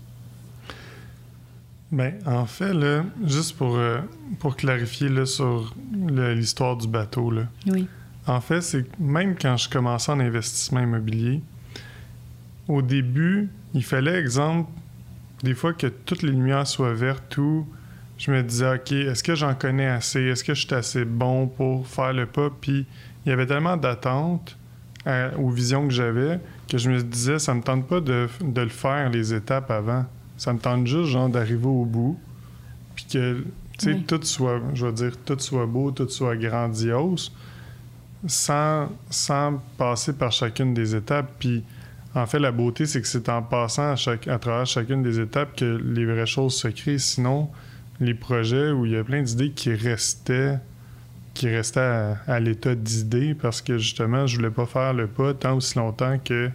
Bien, 1.91 2.15
en 2.27 2.47
fait, 2.47 2.73
là, 2.73 3.05
juste 3.25 3.57
pour, 3.57 3.79
pour 4.41 4.57
clarifier 4.57 5.09
là, 5.09 5.25
sur 5.25 5.75
l'histoire 6.09 6.77
du 6.77 6.89
bateau, 6.89 7.31
là, 7.31 7.43
oui. 7.69 7.87
en 8.27 8.41
fait, 8.41 8.61
c'est 8.61 8.83
que 8.83 8.91
même 8.99 9.37
quand 9.41 9.57
je 9.57 9.69
commençais 9.69 10.11
en 10.11 10.19
investissement 10.19 10.81
immobilier, 10.81 11.43
au 12.67 12.83
début, 12.83 13.49
il 13.73 13.85
fallait, 13.85 14.19
exemple, 14.19 14.69
des 15.45 15.55
fois 15.55 15.73
que 15.73 15.87
toutes 15.87 16.23
les 16.23 16.33
lumières 16.33 16.67
soient 16.67 16.95
vertes 16.95 17.39
ou 17.39 17.67
je 18.19 18.31
me 18.31 18.43
disais, 18.43 18.75
OK, 18.75 18.93
est-ce 18.93 19.23
que 19.23 19.35
j'en 19.35 19.55
connais 19.55 19.87
assez? 19.87 20.23
Est-ce 20.23 20.45
que 20.45 20.55
je 20.55 20.67
suis 20.67 20.75
assez 20.75 21.05
bon 21.05 21.47
pour 21.47 21.87
faire 21.87 22.13
le 22.13 22.27
pas? 22.27 22.51
Puis 22.61 22.87
il 23.25 23.29
y 23.29 23.33
avait 23.33 23.47
tellement 23.47 23.77
d'attentes 23.77 24.57
aux 25.39 25.51
visions 25.51 25.87
que 25.87 25.95
j'avais 25.95 26.41
que 26.69 26.79
je 26.79 26.91
me 26.91 27.03
disais, 27.03 27.39
ça 27.39 27.55
me 27.55 27.63
tente 27.63 27.87
pas 27.87 28.01
de, 28.01 28.29
le 28.41 28.69
faire 28.69 29.11
les 29.11 29.35
étapes 29.35 29.71
avant. 29.71 30.05
Ça 30.37 30.53
me 30.53 30.59
tente 30.59 30.87
juste, 30.87 31.11
genre, 31.11 31.29
d'arriver 31.29 31.67
au 31.67 31.85
bout. 31.85 32.19
Puis 32.95 33.07
que, 33.13 33.45
tu 33.79 33.93
sais, 33.93 33.95
tout 34.07 34.21
soit, 34.23 34.61
je 34.75 34.87
veux 34.87 34.93
dire, 34.93 35.13
tout 35.25 35.39
soit 35.39 35.67
beau, 35.67 35.91
tout 35.91 36.09
soit 36.09 36.37
grandiose, 36.37 37.33
sans, 38.27 38.89
sans 39.11 39.63
passer 39.79 40.13
par 40.13 40.33
chacune 40.33 40.75
des 40.75 40.95
étapes. 40.95 41.31
Puis, 41.39 41.63
en 42.15 42.27
fait, 42.27 42.39
la 42.39 42.51
beauté, 42.51 42.87
c'est 42.87 43.01
que 43.01 43.07
c'est 43.07 43.29
en 43.29 43.43
passant 43.43 43.93
à, 43.93 43.97
chaque, 43.97 44.27
à 44.27 44.39
travers 44.39 44.67
chacune 44.67 45.03
des 45.03 45.21
étapes 45.21 45.55
que 45.57 45.65
les 45.65 46.05
vraies 46.05 46.27
choses 46.27 46.55
se 46.55 46.69
créent. 46.69 46.99
Sinon, 46.99 47.49
les 48.01 48.15
projets 48.15 48.71
où 48.71 48.87
il 48.87 48.93
y 48.93 48.97
a 48.97 49.05
plein 49.05 49.23
d'idées 49.23 49.51
qui 49.51 49.73
restaient 49.73 50.59
qui 51.35 51.49
restaient 51.51 52.15
à, 52.27 52.41
l'état 52.41 52.75
d'idées 52.75 53.35
parce 53.35 53.61
que 53.61 53.77
justement 53.77 54.27
je 54.27 54.37
voulais 54.37 54.51
pas 54.51 54.67
faire 54.67 54.95
le 54.95 55.07
pas 55.07 55.35
tant 55.35 55.57
aussi 55.57 55.77
longtemps 55.77 56.19
que 56.25 56.51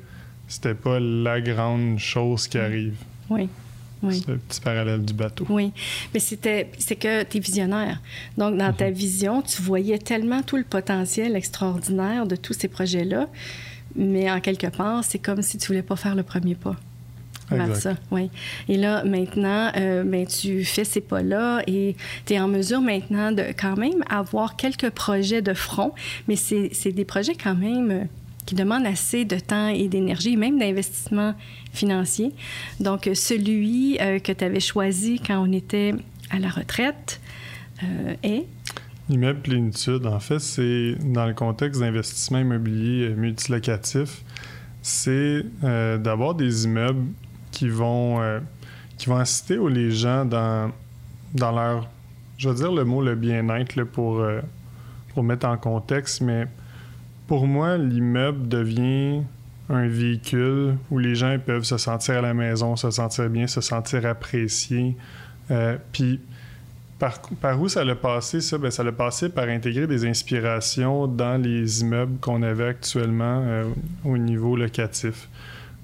c'était 0.48 0.74
pas 0.74 1.00
la 1.00 1.40
grande 1.40 2.00
chose 2.00 2.48
qui 2.48 2.58
arrive. 2.58 2.96
Oui. 3.30 3.48
Oui. 4.04 4.20
C'est 4.20 4.32
le 4.32 4.38
petit 4.40 4.60
parallèle 4.60 5.06
du 5.06 5.14
bateau. 5.14 5.46
Oui, 5.48 5.72
mais 6.12 6.20
c'était 6.20 6.72
c'est 6.80 6.96
que 6.96 7.22
tu 7.22 7.38
es 7.38 7.40
visionnaire. 7.40 8.02
Donc 8.36 8.58
dans 8.58 8.74
ta 8.74 8.88
mhm. 8.88 8.94
vision, 8.94 9.42
tu 9.44 9.62
voyais 9.62 10.00
tellement 10.00 10.42
tout 10.42 10.58
le 10.58 10.64
potentiel 10.64 11.36
extraordinaire 11.36 12.26
de 12.26 12.36
tous 12.36 12.54
ces 12.54 12.68
projets-là, 12.68 13.28
mais 13.96 14.32
en 14.32 14.40
quelque 14.40 14.68
part, 14.68 15.04
c'est 15.04 15.20
comme 15.20 15.44
si 15.44 15.60
tu 15.60 15.68
voulais 15.68 15.84
pas 15.84 15.96
faire 15.96 16.16
le 16.16 16.24
premier 16.24 16.56
pas 16.56 16.76
ça. 17.76 17.96
Oui. 18.12 18.30
Et 18.68 18.78
là, 18.78 19.04
maintenant, 19.04 19.72
euh, 19.76 20.04
ben, 20.04 20.26
tu 20.26 20.64
fais 20.64 20.84
ces 20.84 21.02
pas-là 21.02 21.62
et 21.68 21.96
tu 22.26 22.34
es 22.34 22.40
en 22.40 22.48
mesure 22.48 22.82
maintenant 22.82 23.32
de 23.32 23.44
quand 23.60 23.78
même 23.78 24.04
avoir 24.10 24.56
quelques 24.56 24.90
projets 24.90 25.42
de 25.42 25.54
front, 25.54 25.94
mais 26.28 26.36
c'est 26.36 26.92
des 26.92 27.06
projets 27.06 27.36
quand 27.36 27.56
même 27.56 27.92
euh, 27.92 28.04
qui 28.46 28.56
demandent 28.56 28.86
assez 28.86 29.26
de 29.26 29.38
temps 29.40 29.68
et 29.68 29.88
d'énergie, 29.88 30.38
même 30.38 30.60
d'investissement 30.60 31.36
financier. 31.74 32.32
Donc, 32.80 33.10
celui 33.14 33.98
euh, 34.02 34.20
que 34.20 34.32
tu 34.32 34.44
avais 34.44 34.60
choisi 34.60 35.20
quand 35.26 35.40
on 35.40 35.52
était 35.52 35.94
à 36.30 36.40
la 36.40 36.50
retraite 36.50 37.20
est... 38.22 38.46
L'immeuble 39.10 39.42
Plénitude, 39.42 40.06
en 40.06 40.20
fait, 40.20 40.40
c'est 40.40 40.96
dans 41.04 41.26
le 41.26 41.34
contexte 41.34 41.82
d'investissement 41.82 42.38
immobilier 42.38 43.10
multilocatif, 43.10 44.24
c'est 44.84 45.44
d'avoir 45.62 46.36
des 46.36 46.66
immeubles 46.66 47.08
qui 47.62 47.70
vont, 47.70 48.20
euh, 48.20 48.40
qui 48.98 49.08
vont 49.08 49.18
inciter 49.18 49.60
les 49.70 49.92
gens 49.92 50.26
dans, 50.26 50.72
dans 51.36 51.52
leur, 51.52 51.88
je 52.40 52.50
veux 52.50 52.56
dire 52.56 52.72
le 52.72 52.84
mot 52.84 53.04
le 53.04 53.14
bien-être 53.14 53.84
pour, 53.84 54.20
euh, 54.20 54.42
pour 55.14 55.22
mettre 55.22 55.46
en 55.46 55.58
contexte, 55.58 56.22
mais 56.22 56.48
pour 57.28 57.46
moi, 57.46 57.78
l'immeuble 57.78 58.48
devient 58.48 59.22
un 59.70 59.88
véhicule 59.88 60.76
où 60.90 60.98
les 60.98 61.14
gens 61.14 61.38
peuvent 61.38 61.66
se 61.66 61.78
sentir 61.78 62.18
à 62.18 62.22
la 62.22 62.34
maison, 62.34 62.76
se 62.76 62.90
sentir 62.90 63.30
bien, 63.30 63.46
se 63.46 63.62
sentir 63.62 64.08
appréciés. 64.08 64.98
Euh, 65.52 65.78
puis, 65.92 66.20
par, 66.98 67.22
par, 67.40 67.62
où 67.62 67.70
ça 67.70 67.84
l'a 67.84 67.94
passé, 67.94 68.42
ça? 68.42 68.58
Bien, 68.58 68.72
ça 68.72 68.84
l'a 68.84 68.92
passé 68.92 69.30
par 69.30 69.48
intégrer 69.50 69.86
des 69.86 70.04
inspirations 70.08 71.06
dans 71.06 71.40
les 71.40 71.82
immeubles 71.82 72.18
qu'on 72.22 72.42
avait 72.42 72.70
actuellement 72.70 73.46
au 74.04 74.18
niveau 74.18 74.56
locatif. 74.56 75.30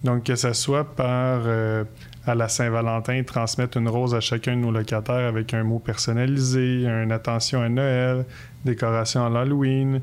Donc, 0.03 0.23
que 0.23 0.35
ce 0.35 0.53
soit 0.53 0.95
par 0.95 1.41
euh, 1.45 1.83
à 2.25 2.35
la 2.35 2.47
Saint-Valentin, 2.47 3.23
transmettre 3.23 3.77
une 3.77 3.89
rose 3.89 4.13
à 4.13 4.19
chacun 4.19 4.55
de 4.55 4.61
nos 4.61 4.71
locataires 4.71 5.27
avec 5.27 5.53
un 5.53 5.63
mot 5.63 5.79
personnalisé, 5.79 6.83
une 6.83 7.11
attention 7.11 7.61
à 7.61 7.69
Noël, 7.69 8.25
décoration 8.63 9.25
à 9.25 9.29
l'Halloween. 9.29 10.01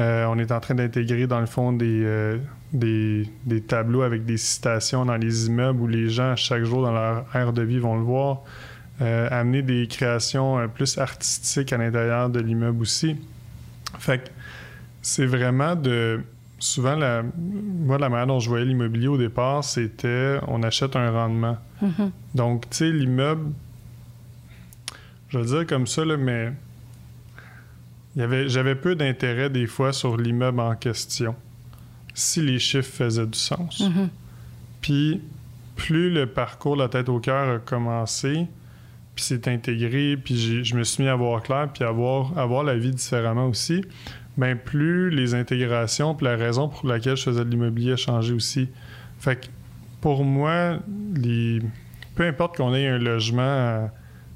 Euh, 0.00 0.26
on 0.26 0.38
est 0.38 0.50
en 0.50 0.60
train 0.60 0.74
d'intégrer, 0.74 1.26
dans 1.26 1.40
le 1.40 1.46
fond, 1.46 1.76
euh, 1.80 2.38
des, 2.72 3.28
des, 3.44 3.60
tableaux 3.60 4.02
avec 4.02 4.24
des 4.24 4.36
citations 4.36 5.04
dans 5.04 5.16
les 5.16 5.46
immeubles 5.46 5.80
où 5.80 5.86
les 5.86 6.08
gens, 6.08 6.34
chaque 6.36 6.64
jour 6.64 6.82
dans 6.82 6.92
leur 6.92 7.26
aire 7.34 7.52
de 7.52 7.62
vie, 7.62 7.78
vont 7.78 7.96
le 7.96 8.02
voir. 8.02 8.42
amener 9.00 9.62
des 9.62 9.86
créations 9.86 10.68
plus 10.68 10.98
artistiques 10.98 11.72
à 11.72 11.76
l'intérieur 11.76 12.30
de 12.30 12.40
l'immeuble 12.40 12.82
aussi. 12.82 13.16
Fait 13.98 14.32
c'est 15.02 15.26
vraiment 15.26 15.76
de 15.76 16.20
souvent, 16.64 16.96
la, 16.96 17.22
moi, 17.22 17.98
la 17.98 18.08
manière 18.08 18.26
dont 18.26 18.40
je 18.40 18.48
voyais 18.48 18.64
l'immobilier 18.64 19.08
au 19.08 19.18
départ, 19.18 19.62
c'était 19.62 20.38
on 20.48 20.62
achète 20.62 20.96
un 20.96 21.10
rendement. 21.10 21.58
Mm-hmm. 21.82 22.10
Donc, 22.34 22.70
tu 22.70 22.76
sais, 22.78 22.90
l'immeuble, 22.90 23.52
je 25.28 25.38
vais 25.38 25.44
le 25.44 25.50
dire 25.50 25.66
comme 25.66 25.86
ça, 25.86 26.04
là, 26.06 26.16
mais 26.16 26.52
j'avais 28.16 28.74
peu 28.74 28.94
d'intérêt 28.94 29.50
des 29.50 29.66
fois 29.66 29.92
sur 29.92 30.16
l'immeuble 30.16 30.60
en 30.60 30.74
question, 30.74 31.34
si 32.14 32.40
les 32.40 32.58
chiffres 32.58 32.92
faisaient 32.92 33.26
du 33.26 33.38
sens. 33.38 33.82
Mm-hmm. 33.82 34.08
Puis, 34.80 35.20
plus 35.76 36.08
le 36.08 36.26
parcours 36.26 36.76
La 36.76 36.88
tête 36.88 37.10
au 37.10 37.18
cœur 37.18 37.56
a 37.56 37.58
commencé, 37.58 38.46
puis 39.14 39.24
s'est 39.24 39.48
intégré, 39.50 40.16
puis 40.16 40.64
je 40.64 40.74
me 40.76 40.82
suis 40.82 41.02
mis 41.02 41.10
à 41.10 41.14
voir 41.14 41.42
clair, 41.42 41.68
puis 41.74 41.84
à 41.84 41.90
voir, 41.90 42.36
à 42.38 42.46
voir 42.46 42.64
la 42.64 42.76
vie 42.76 42.92
différemment 42.92 43.48
aussi 43.48 43.82
ben 44.36 44.56
plus 44.56 45.10
les 45.10 45.34
intégrations, 45.34 46.14
puis 46.14 46.26
la 46.26 46.36
raison 46.36 46.68
pour 46.68 46.88
laquelle 46.88 47.16
je 47.16 47.22
faisais 47.22 47.44
de 47.44 47.50
l'immobilier 47.50 47.92
a 47.92 47.96
changé 47.96 48.32
aussi. 48.32 48.68
Fait 49.18 49.36
que 49.36 49.46
pour 50.00 50.24
moi, 50.24 50.78
peu 52.14 52.26
importe 52.26 52.56
qu'on 52.56 52.74
ait 52.74 52.88
un 52.88 52.98
logement 52.98 53.42
à 53.42 53.90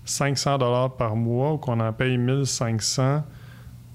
500 0.05 0.59
dollars 0.59 0.97
par 0.97 1.17
mois 1.17 1.53
ou 1.53 1.59
qu'on 1.59 1.81
en 1.81 1.93
paye 1.93 2.17
1500, 2.17 3.25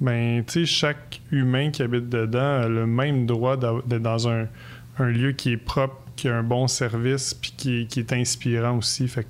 ben 0.02 0.44
tu 0.46 0.52
sais, 0.52 0.66
chaque 0.66 1.22
humain 1.32 1.72
qui 1.72 1.82
habite 1.82 2.10
dedans 2.10 2.62
a 2.62 2.68
le 2.68 2.86
même 2.86 3.26
droit 3.26 3.58
d'être 3.58 4.02
dans 4.02 4.28
un, 4.28 4.48
lieu 5.00 5.32
qui 5.32 5.54
est 5.54 5.58
propre, 5.58 5.96
qui 6.16 6.28
a 6.28 6.36
un 6.36 6.44
bon 6.44 6.68
service, 6.68 7.34
puis 7.34 7.54
qui, 7.56 7.88
qui 7.88 8.02
est 8.02 8.14
inspirant 8.14 8.78
aussi. 8.78 9.08
Fait 9.08 9.26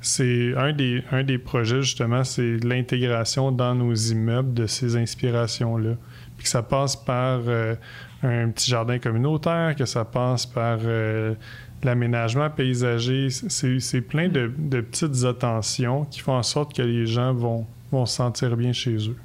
c'est 0.00 0.54
un 0.56 0.72
des, 0.72 1.02
un 1.10 1.22
des 1.22 1.38
projets, 1.38 1.82
justement, 1.82 2.24
c'est 2.24 2.56
l'intégration 2.64 3.52
dans 3.52 3.74
nos 3.74 3.94
immeubles 3.94 4.54
de 4.54 4.66
ces 4.66 4.96
inspirations-là. 4.96 5.96
Puis 6.36 6.44
que 6.44 6.48
ça 6.48 6.62
passe 6.62 6.96
par 6.96 7.40
euh, 7.46 7.74
un 8.22 8.48
petit 8.48 8.70
jardin 8.70 8.98
communautaire, 8.98 9.74
que 9.76 9.84
ça 9.84 10.04
passe 10.04 10.46
par 10.46 10.78
euh, 10.82 11.34
l'aménagement 11.82 12.48
paysager. 12.48 13.28
C'est 13.30 14.00
plein 14.00 14.28
de, 14.28 14.52
de, 14.56 14.80
petites 14.80 15.24
attentions 15.24 16.06
qui 16.06 16.20
font 16.20 16.34
en 16.34 16.42
sorte 16.42 16.74
que 16.74 16.82
les 16.82 17.06
gens 17.06 17.34
vont, 17.34 17.66
vont 17.92 18.06
se 18.06 18.16
sentir 18.16 18.56
bien 18.56 18.72
chez 18.72 18.96
eux. 19.08 19.16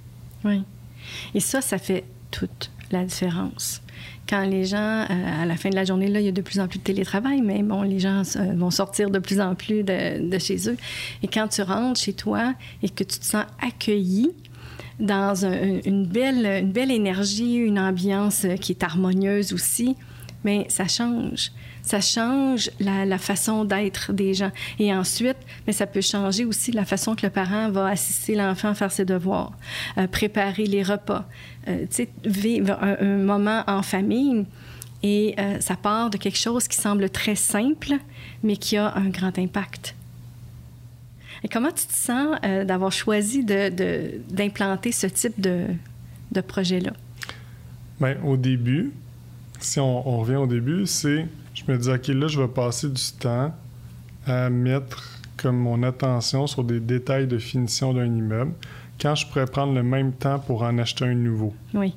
Oui. 0.44 0.64
Et 1.34 1.40
ça, 1.40 1.62
ça 1.62 1.78
fait 1.78 2.04
toute 2.32 2.72
la 2.92 3.06
différence 3.06 3.82
quand 4.28 4.46
les 4.46 4.66
gens, 4.66 5.06
euh, 5.10 5.44
à 5.44 5.46
la 5.46 5.56
fin 5.56 5.70
de 5.70 5.76
la 5.76 5.86
journée, 5.86 6.08
là, 6.08 6.20
il 6.20 6.26
y 6.26 6.30
a 6.30 6.32
de 6.32 6.42
plus 6.42 6.60
en 6.60 6.68
plus 6.68 6.80
de 6.80 6.84
télétravail, 6.84 7.42
mais 7.42 7.62
bon, 7.64 7.84
les 7.84 8.00
gens 8.00 8.24
euh, 8.36 8.54
vont 8.56 8.72
sortir 8.72 9.10
de 9.10 9.20
plus 9.20 9.40
en 9.40 9.56
plus 9.56 9.84
de, 9.84 10.38
chez 10.40 10.70
eux. 10.70 10.78
Et 11.24 11.28
quand 11.28 11.48
tu 11.48 11.62
rentres 11.62 12.00
chez 12.00 12.14
toi 12.14 12.54
et 12.82 12.90
que 12.90 13.04
tu 13.04 13.20
te 13.20 13.26
sens 13.26 13.46
accueilli, 13.62 14.32
dans 15.00 15.36
une, 15.44 16.06
belle, 16.06 16.46
une 16.64 16.72
belle 16.72 16.90
énergie, 16.90 17.56
une 17.56 17.78
ambiance 17.78 18.48
qui 18.62 18.72
est 18.72 18.82
harmonieuse 18.82 19.52
aussi, 19.52 19.98
mais 20.46 20.66
ça 20.70 20.88
change. 20.88 21.52
Ça 21.86 22.02
change 22.02 22.72
la, 22.80 23.18
façon 23.18 23.64
d'être 23.64 24.12
des 24.12 24.34
gens. 24.34 24.52
Et 24.80 24.94
ensuite, 24.94 25.38
mais 25.68 25.74
ça 25.74 25.86
peut 25.86 26.02
changer 26.02 26.44
aussi 26.44 26.72
la 26.72 26.84
façon 26.84 27.16
que 27.16 27.26
le 27.26 27.32
parent 27.32 27.70
va 27.70 27.88
assister 27.88 28.36
l'enfant 28.36 28.70
à 28.70 28.74
faire 28.74 28.92
ses 28.92 29.06
devoirs, 29.06 29.52
euh, 29.98 30.08
préparer 30.08 30.66
les 30.66 30.84
repas, 30.84 31.28
euh, 31.68 31.86
vivre 32.26 32.78
un, 32.82 33.18
moment 33.18 33.64
en 33.68 33.84
famille. 33.84 34.46
Et 35.04 35.36
euh, 35.38 35.60
ça 35.60 35.76
part 35.76 36.10
de 36.10 36.18
quelque 36.18 36.38
chose 36.38 36.68
qui 36.68 36.78
semble 36.78 37.10
très 37.10 37.36
simple, 37.36 37.94
mais 38.42 38.58
qui 38.58 38.78
a 38.78 38.96
un 38.96 39.10
grand 39.10 39.38
impact. 39.38 39.96
Et 41.44 41.48
comment 41.48 41.72
tu 41.72 41.86
te 41.86 41.94
sens 41.94 42.38
d'avoir 42.42 42.92
choisi 42.92 43.44
d'implanter 43.44 44.92
ce 44.92 45.06
type 45.06 45.40
de, 45.40 45.66
de 46.32 46.42
projet-là? 46.42 46.94
Bien, 48.00 48.18
au 48.24 48.36
début, 48.36 48.92
si 49.60 49.80
on, 49.80 50.02
revient 50.20 50.36
au 50.36 50.48
début, 50.48 50.86
c'est 50.86 51.28
je 51.56 51.64
me 51.72 51.78
dis, 51.78 51.90
OK, 51.90 52.08
là, 52.10 52.28
je 52.28 52.40
vais 52.40 52.48
passer 52.48 52.90
du 52.90 53.04
temps 53.20 53.56
à 54.28 54.50
mettre 54.50 55.04
comme 55.38 55.58
mon 55.58 55.84
attention 55.84 56.48
sur 56.48 56.64
des 56.64 56.80
détails 56.80 57.28
de 57.28 57.38
finition 57.38 57.94
d'un 57.94 58.06
immeuble 58.06 58.54
quand 59.00 59.16
je 59.16 59.28
pourrais 59.28 59.46
prendre 59.46 59.74
le 59.74 59.84
même 59.84 60.14
temps 60.14 60.40
pour 60.40 60.64
en 60.64 60.78
acheter 60.78 61.06
un 61.06 61.16
nouveau. 61.16 61.54
Oui. 61.74 61.94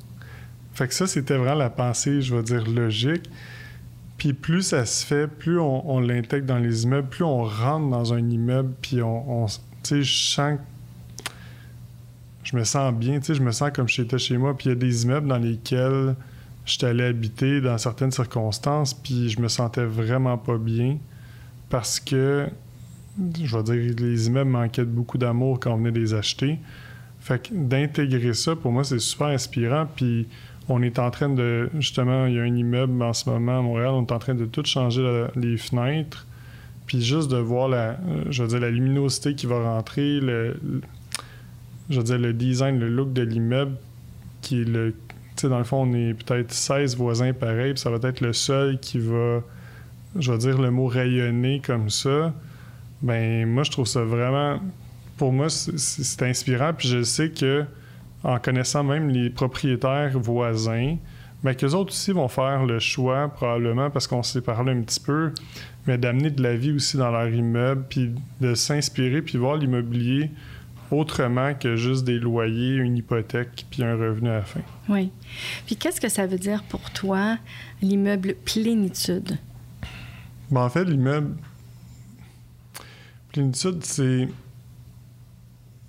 Fait 0.72 0.88
que 0.88 0.94
ça, 0.94 1.06
c'était 1.06 1.36
vraiment 1.36 1.54
la 1.54 1.70
pensée, 1.70 2.22
je 2.22 2.34
vais 2.34 2.42
dire, 2.42 2.64
logique. 2.68 3.28
Puis 4.16 4.32
plus 4.32 4.62
ça 4.62 4.84
se 4.84 5.04
fait, 5.06 5.28
plus 5.28 5.60
on, 5.60 6.00
l'intègre 6.00 6.46
dans 6.46 6.58
les 6.58 6.84
immeubles, 6.84 7.08
plus 7.08 7.24
on 7.24 7.44
rentre 7.44 7.88
dans 7.88 8.12
un 8.12 8.30
immeuble, 8.30 8.74
puis 8.82 9.00
on, 9.00 9.46
tu 9.46 9.52
sais, 9.82 10.02
je 10.02 10.30
sens 10.30 10.58
je 12.42 12.56
me 12.56 12.64
sens 12.64 12.94
bien, 12.94 13.20
tu 13.20 13.26
sais, 13.26 13.34
je 13.34 13.42
me 13.42 13.52
sens 13.52 13.70
comme 13.74 13.88
j'étais 13.88 14.18
chez 14.18 14.38
moi. 14.38 14.56
Puis 14.56 14.66
il 14.66 14.68
y 14.70 14.72
a 14.72 14.74
des 14.74 15.04
immeubles 15.04 15.28
dans 15.28 15.36
lesquels 15.36 16.16
j'étais 16.68 16.86
allé 16.86 17.04
habiter 17.04 17.60
dans 17.60 17.78
certaines 17.78 18.10
circonstances, 18.10 18.94
puis 18.94 19.28
je 19.28 19.40
me 19.40 19.48
sentais 19.48 19.84
vraiment 19.84 20.38
pas 20.38 20.58
bien 20.58 20.98
parce 21.68 22.00
que, 22.00 22.46
je 23.40 23.56
vais 23.56 23.62
dire, 23.62 23.94
les 23.98 24.26
immeubles 24.26 24.50
manquaient 24.50 24.82
de 24.82 24.90
beaucoup 24.90 25.18
d'amour 25.18 25.60
quand 25.60 25.72
on 25.72 25.76
venait 25.76 25.90
les 25.90 26.14
acheter. 26.14 26.58
Fait 27.20 27.42
que 27.42 27.54
d'intégrer 27.54 28.34
ça, 28.34 28.56
pour 28.56 28.72
moi, 28.72 28.84
c'est 28.84 28.98
super 29.00 29.28
inspirant. 29.28 29.86
Puis 29.94 30.28
on 30.68 30.82
est 30.82 30.98
en 30.98 31.10
train 31.10 31.28
de, 31.28 31.68
justement, 31.78 32.26
il 32.26 32.34
y 32.34 32.38
a 32.38 32.42
un 32.42 32.54
immeuble 32.54 33.02
en 33.02 33.12
ce 33.12 33.28
moment 33.28 33.58
à 33.58 33.62
Montréal, 33.62 33.90
on 33.90 34.04
est 34.06 34.12
en 34.12 34.18
train 34.18 34.34
de 34.34 34.46
tout 34.46 34.64
changer 34.64 35.26
les 35.36 35.56
fenêtres. 35.56 36.26
Puis 36.86 37.02
juste 37.02 37.30
de 37.30 37.36
voir 37.36 37.68
la, 37.68 37.98
je 38.30 38.42
veux 38.42 38.48
dire, 38.48 38.60
la 38.60 38.70
luminosité 38.70 39.34
qui 39.34 39.46
va 39.46 39.62
rentrer, 39.74 40.20
le 40.20 40.56
je 41.90 41.98
veux 41.98 42.04
dire, 42.04 42.18
le 42.18 42.32
design, 42.32 42.78
le 42.78 42.88
look 42.88 43.12
de 43.12 43.22
l'immeuble, 43.22 43.76
qui 44.42 44.62
est 44.62 44.64
le. 44.64 44.94
Dans 45.46 45.58
le 45.58 45.64
fond, 45.64 45.82
on 45.82 45.94
est 45.94 46.14
peut-être 46.14 46.52
16 46.52 46.96
voisins 46.96 47.32
pareils, 47.32 47.74
puis 47.74 47.80
ça 47.80 47.90
va 47.90 48.08
être 48.08 48.20
le 48.20 48.32
seul 48.32 48.78
qui 48.80 48.98
va, 48.98 49.40
je 50.18 50.32
veux 50.32 50.38
dire, 50.38 50.60
le 50.60 50.70
mot 50.70 50.86
rayonner 50.86 51.60
comme 51.64 51.90
ça. 51.90 52.32
Ben, 53.02 53.46
moi, 53.46 53.62
je 53.62 53.70
trouve 53.70 53.86
ça 53.86 54.02
vraiment. 54.02 54.60
Pour 55.16 55.32
moi, 55.32 55.48
c'est 55.48 56.22
inspirant, 56.22 56.72
puis 56.72 56.88
je 56.88 57.02
sais 57.02 57.30
que, 57.30 57.64
en 58.24 58.38
connaissant 58.38 58.82
même 58.82 59.08
les 59.08 59.30
propriétaires 59.30 60.18
voisins, 60.18 60.96
mais 61.44 61.52
ben, 61.52 61.54
qu'eux 61.54 61.74
autres 61.74 61.92
aussi 61.92 62.10
vont 62.12 62.26
faire 62.28 62.64
le 62.66 62.80
choix, 62.80 63.28
probablement, 63.28 63.90
parce 63.90 64.08
qu'on 64.08 64.24
s'est 64.24 64.40
parlé 64.40 64.72
un 64.72 64.82
petit 64.82 65.00
peu, 65.00 65.32
mais 65.86 65.96
d'amener 65.96 66.30
de 66.30 66.42
la 66.42 66.56
vie 66.56 66.72
aussi 66.72 66.96
dans 66.96 67.10
leur 67.10 67.28
immeuble, 67.28 67.84
puis 67.88 68.12
de 68.40 68.54
s'inspirer, 68.54 69.22
puis 69.22 69.38
voir 69.38 69.56
l'immobilier 69.56 70.30
autrement 70.90 71.54
que 71.54 71.76
juste 71.76 72.04
des 72.04 72.18
loyers, 72.18 72.76
une 72.76 72.96
hypothèque 72.96 73.66
puis 73.70 73.82
un 73.82 73.96
revenu 73.96 74.28
à 74.28 74.34
la 74.34 74.42
fin. 74.42 74.60
Oui. 74.88 75.10
Puis 75.66 75.76
qu'est-ce 75.76 76.00
que 76.00 76.08
ça 76.08 76.26
veut 76.26 76.38
dire 76.38 76.62
pour 76.64 76.90
toi, 76.90 77.38
l'immeuble 77.82 78.34
plénitude? 78.44 79.38
Ben, 80.50 80.62
en 80.62 80.68
fait, 80.68 80.84
l'immeuble 80.84 81.36
plénitude, 83.32 83.84
c'est 83.84 84.28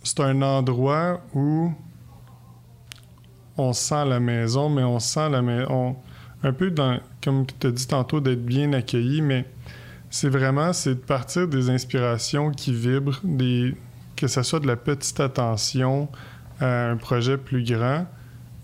c'est 0.04 0.22
un 0.22 0.42
endroit 0.42 1.22
où 1.34 1.72
on 3.58 3.74
sent 3.74 4.06
la 4.06 4.20
maison, 4.20 4.70
mais 4.70 4.84
on 4.84 5.00
sent 5.00 5.30
la 5.30 5.42
maison 5.42 5.98
un 6.44 6.54
peu 6.54 6.72
dans, 6.72 7.00
comme 7.22 7.46
tu 7.46 7.68
as 7.68 7.72
dit 7.72 7.88
tantôt, 7.88 8.22
d'être 8.22 8.44
bien 8.44 8.72
accueilli, 8.74 9.22
mais 9.22 9.46
c'est 10.10 10.30
vraiment 10.30 10.74
c'est 10.74 10.96
de 10.96 11.00
partir 11.00 11.48
des 11.48 11.70
inspirations 11.70 12.52
qui 12.52 12.74
vibrent, 12.74 13.20
des, 13.24 13.76
que 14.20 14.28
ce 14.28 14.44
soit 14.44 14.60
de 14.60 14.68
la 14.68 14.76
petite 14.76 15.20
attention 15.22 16.10
à 16.60 16.90
un 16.90 16.98
projet 16.98 17.38
plus 17.38 17.64
grand. 17.64 18.06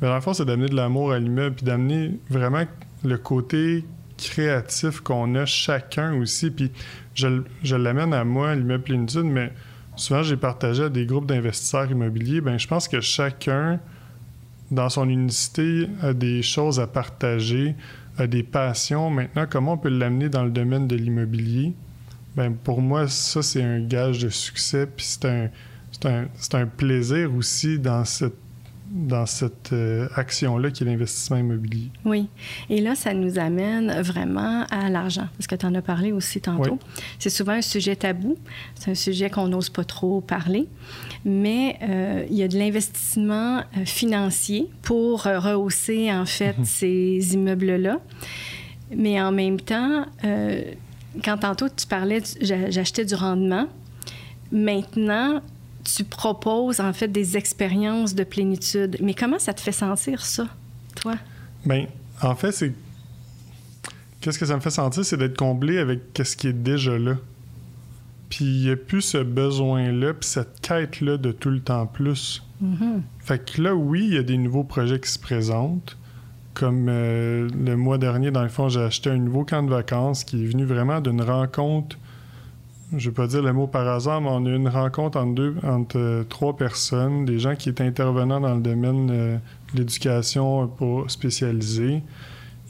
Mais 0.02 0.08
dans 0.10 0.16
le 0.16 0.22
fond, 0.22 0.34
c'est 0.34 0.44
d'amener 0.44 0.68
de 0.68 0.76
l'amour 0.76 1.14
à 1.14 1.20
l'immeuble, 1.20 1.56
puis 1.56 1.66
d'amener 1.66 2.20
vraiment 2.30 2.64
le 3.06 3.18
côté 3.18 3.86
créatif 4.18 5.00
qu'on 5.00 5.34
a 5.36 5.46
chacun 5.46 6.14
aussi. 6.16 6.52
Puis 6.52 6.72
je, 7.14 7.42
je 7.64 7.76
l'amène 7.78 8.14
à 8.14 8.26
moi, 8.26 8.54
l'immeuble 8.54 8.84
Plénitude, 8.84 9.24
mais 9.24 9.54
souvent 9.96 10.24
j'ai 10.24 10.36
partagé 10.36 10.84
à 10.84 10.90
des 10.90 11.06
groupes 11.06 11.26
d'investisseurs 11.26 11.90
immobiliers. 11.90 12.42
Bien, 12.42 12.58
je 12.58 12.68
pense 12.68 12.90
que 12.90 13.00
chacun, 13.00 13.80
dans 14.72 14.90
son 14.90 15.08
unicité, 15.08 15.88
a 16.02 16.14
des 16.14 16.42
choses 16.42 16.82
à 16.82 16.88
partager, 16.88 17.76
a 18.18 18.28
des 18.28 18.44
passions. 18.44 19.10
Maintenant, 19.10 19.46
comment 19.50 19.74
on 19.74 19.78
peut 19.78 19.90
l'amener 19.90 20.28
dans 20.28 20.44
le 20.44 20.52
domaine 20.52 20.86
de 20.88 20.98
l'immobilier? 20.98 21.74
Ben, 22.36 22.54
pour 22.54 22.82
moi, 22.82 23.08
ça, 23.08 23.42
c'est 23.42 23.64
un 23.64 23.80
gage 23.80 24.20
de 24.20 24.30
succès. 24.30 24.86
Puis 24.86 25.06
c'est 25.06 25.26
un, 25.26 25.50
un, 26.06 26.28
un, 26.54 26.66
plaisir 26.66 27.34
aussi 27.34 27.80
dans 27.80 28.04
cette 28.04 28.36
dans 28.96 29.26
cette 29.26 29.74
euh, 29.74 30.08
action-là 30.16 30.72
qui 30.72 30.84
est 30.84 30.86
l'investissement 30.86 31.38
immobilier. 31.38 31.90
Oui. 32.06 32.30
Et 32.70 32.82
là, 32.82 32.96
ça 32.96 33.14
nous 33.14 33.40
amène 33.40 34.02
vraiment 34.02 34.66
à 34.70 34.90
l'argent, 34.90 35.28
parce 35.38 35.48
que 35.48 35.56
tu 35.56 35.66
en 35.66 35.74
as 35.76 35.82
parlé 35.82 36.12
aussi 36.12 36.40
tantôt. 36.40 36.80
C'est 37.20 37.30
souvent 37.30 37.54
un 37.54 37.62
sujet 37.62 37.96
tabou. 37.96 38.38
C'est 38.76 38.92
un 38.92 38.96
sujet 38.96 39.30
qu'on 39.30 39.48
n'ose 39.48 39.70
pas 39.70 39.84
trop 39.84 40.22
parler. 40.22 40.68
Mais 41.26 41.78
euh, 41.82 42.26
il 42.30 42.38
y 42.38 42.44
a 42.44 42.48
de 42.48 42.58
l'investissement 42.58 43.58
euh, 43.58 43.86
financier 43.86 44.70
pour 44.82 45.24
rehausser, 45.24 46.12
en 46.12 46.26
fait, 46.26 46.58
mhm. 46.58 46.66
ces 46.66 47.34
immeubles-là. 47.34 48.00
Mais 48.96 49.20
en 49.20 49.32
même 49.32 49.60
temps, 49.60 50.06
quand 51.24 51.38
tantôt 51.38 51.68
tu 51.70 51.88
parlais, 51.88 52.22
j'achetais 52.42 53.06
du 53.06 53.16
rendement. 53.16 53.68
Maintenant, 54.52 55.42
tu 55.84 56.04
proposes 56.04 56.80
en 56.80 56.94
fait 56.94 57.08
des 57.08 57.38
expériences 57.38 58.16
de 58.16 58.24
plénitude. 58.24 58.98
Mais 59.02 59.14
comment 59.14 59.40
ça 59.40 59.54
te 59.54 59.62
fait 59.62 59.72
sentir 59.72 60.26
ça, 60.26 60.48
toi? 60.96 61.16
Bien, 61.66 61.88
en 62.22 62.36
fait, 62.36 62.52
c'est. 62.52 62.74
Qu'est-ce 64.22 64.40
que 64.40 64.46
ça 64.46 64.56
me 64.56 64.62
fait 64.62 64.72
sentir, 64.72 65.06
c'est 65.06 65.18
d'être 65.18 65.38
comblé 65.38 65.78
avec 65.78 66.00
ce 66.24 66.36
qui 66.36 66.48
est 66.48 66.54
déjà 66.54 66.98
là. 66.98 67.16
Puis 68.30 68.46
il 68.46 68.62
n'y 68.64 68.70
a 68.72 68.76
plus 68.76 69.02
ce 69.02 69.20
besoin-là, 69.20 70.14
puis 70.16 70.28
cette 70.28 70.62
quête-là 70.62 71.18
de 71.18 71.32
tout 71.32 71.52
le 71.52 71.60
temps 71.60 71.86
plus. 71.86 72.42
Mm-hmm. 72.64 73.02
Fait 73.20 73.46
que 73.46 73.62
là, 73.62 73.76
oui, 73.76 74.06
il 74.08 74.14
y 74.16 74.18
a 74.18 74.24
des 74.24 74.38
nouveaux 74.38 74.64
projets 74.64 75.00
qui 75.00 75.10
se 75.10 75.20
présentent. 75.20 75.96
Comme 76.56 76.88
euh, 76.88 77.50
le 77.54 77.76
mois 77.76 77.98
dernier, 77.98 78.32
dans 78.32 78.42
le 78.42 78.50
fond, 78.50 78.70
j'ai 78.70 78.80
acheté 78.80 79.10
un 79.10 79.18
nouveau 79.18 79.44
camp 79.44 79.62
de 79.62 79.70
vacances 79.70 80.24
qui 80.24 80.42
est 80.42 80.48
venu 80.48 80.64
vraiment 80.64 81.02
d'une 81.02 81.22
rencontre. 81.22 81.98
Je 82.92 82.96
ne 82.96 83.12
vais 83.12 83.16
pas 83.16 83.28
dire 83.28 83.44
le 83.44 83.52
mot 83.52 83.68
par 83.68 83.86
hasard, 83.90 84.22
mais 84.22 84.30
on 84.30 84.46
a 84.46 84.50
eu 84.50 84.56
une 84.56 84.70
rencontre 84.70 85.20
entre, 85.20 85.34
deux, 85.34 85.56
entre 85.64 85.98
euh, 85.98 86.24
trois 86.24 86.56
personnes, 86.56 87.26
des 87.26 87.40
gens 87.40 87.56
qui 87.56 87.68
étaient 87.68 87.84
intervenants 87.84 88.40
dans 88.40 88.56
le 88.56 88.62
domaine 88.62 89.10
euh, 89.12 89.38
de 89.74 89.80
l'éducation 89.80 90.68
pour 90.68 91.12
spécialisée. 91.12 92.02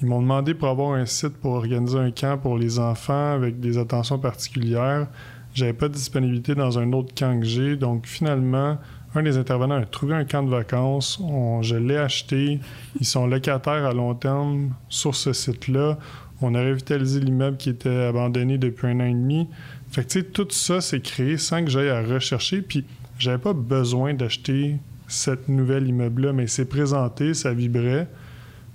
Ils 0.01 0.07
m'ont 0.07 0.21
demandé 0.21 0.55
pour 0.55 0.69
avoir 0.69 0.93
un 0.93 1.05
site 1.05 1.37
pour 1.37 1.51
organiser 1.51 1.99
un 1.99 2.09
camp 2.09 2.39
pour 2.41 2.57
les 2.57 2.79
enfants 2.79 3.33
avec 3.33 3.59
des 3.59 3.77
attentions 3.77 4.17
particulières. 4.17 5.07
J'avais 5.53 5.73
pas 5.73 5.89
de 5.89 5.93
disponibilité 5.93 6.55
dans 6.55 6.79
un 6.79 6.91
autre 6.91 7.13
camp 7.13 7.39
que 7.39 7.45
j'ai, 7.45 7.75
donc 7.75 8.07
finalement, 8.07 8.79
un 9.15 9.23
des 9.23 9.37
intervenants 9.37 9.75
a 9.75 9.85
trouvé 9.85 10.13
un 10.13 10.25
camp 10.25 10.43
de 10.43 10.49
vacances. 10.49 11.21
je 11.61 11.75
l'ai 11.75 11.97
acheté. 11.97 12.59
Ils 12.99 13.05
sont 13.05 13.27
locataires 13.27 13.85
à 13.85 13.93
long 13.93 14.13
terme 14.13 14.71
sur 14.89 15.15
ce 15.15 15.33
site-là. 15.33 15.97
On 16.41 16.53
a 16.53 16.61
revitalisé 16.61 17.19
l'immeuble 17.21 17.57
qui 17.57 17.69
était 17.69 18.03
abandonné 18.03 18.57
depuis 18.57 18.87
un 18.87 18.99
an 18.99 19.05
et 19.05 19.13
demi. 19.13 19.47
Fait 19.89 20.05
que, 20.05 20.19
tout 20.19 20.47
ça 20.49 20.81
s'est 20.81 20.99
créé 20.99 21.37
sans 21.37 21.63
que 21.63 21.71
j'aille 21.71 21.89
à 21.89 22.01
rechercher. 22.01 22.61
Puis, 22.61 22.83
j'avais 23.17 23.37
pas 23.37 23.53
besoin 23.53 24.13
d'acheter 24.13 24.75
cette 25.07 25.47
nouvelle 25.47 25.87
immeuble-là, 25.87 26.33
mais 26.33 26.47
c'est 26.47 26.65
présenté, 26.65 27.33
ça 27.33 27.53
vibrait. 27.53 28.07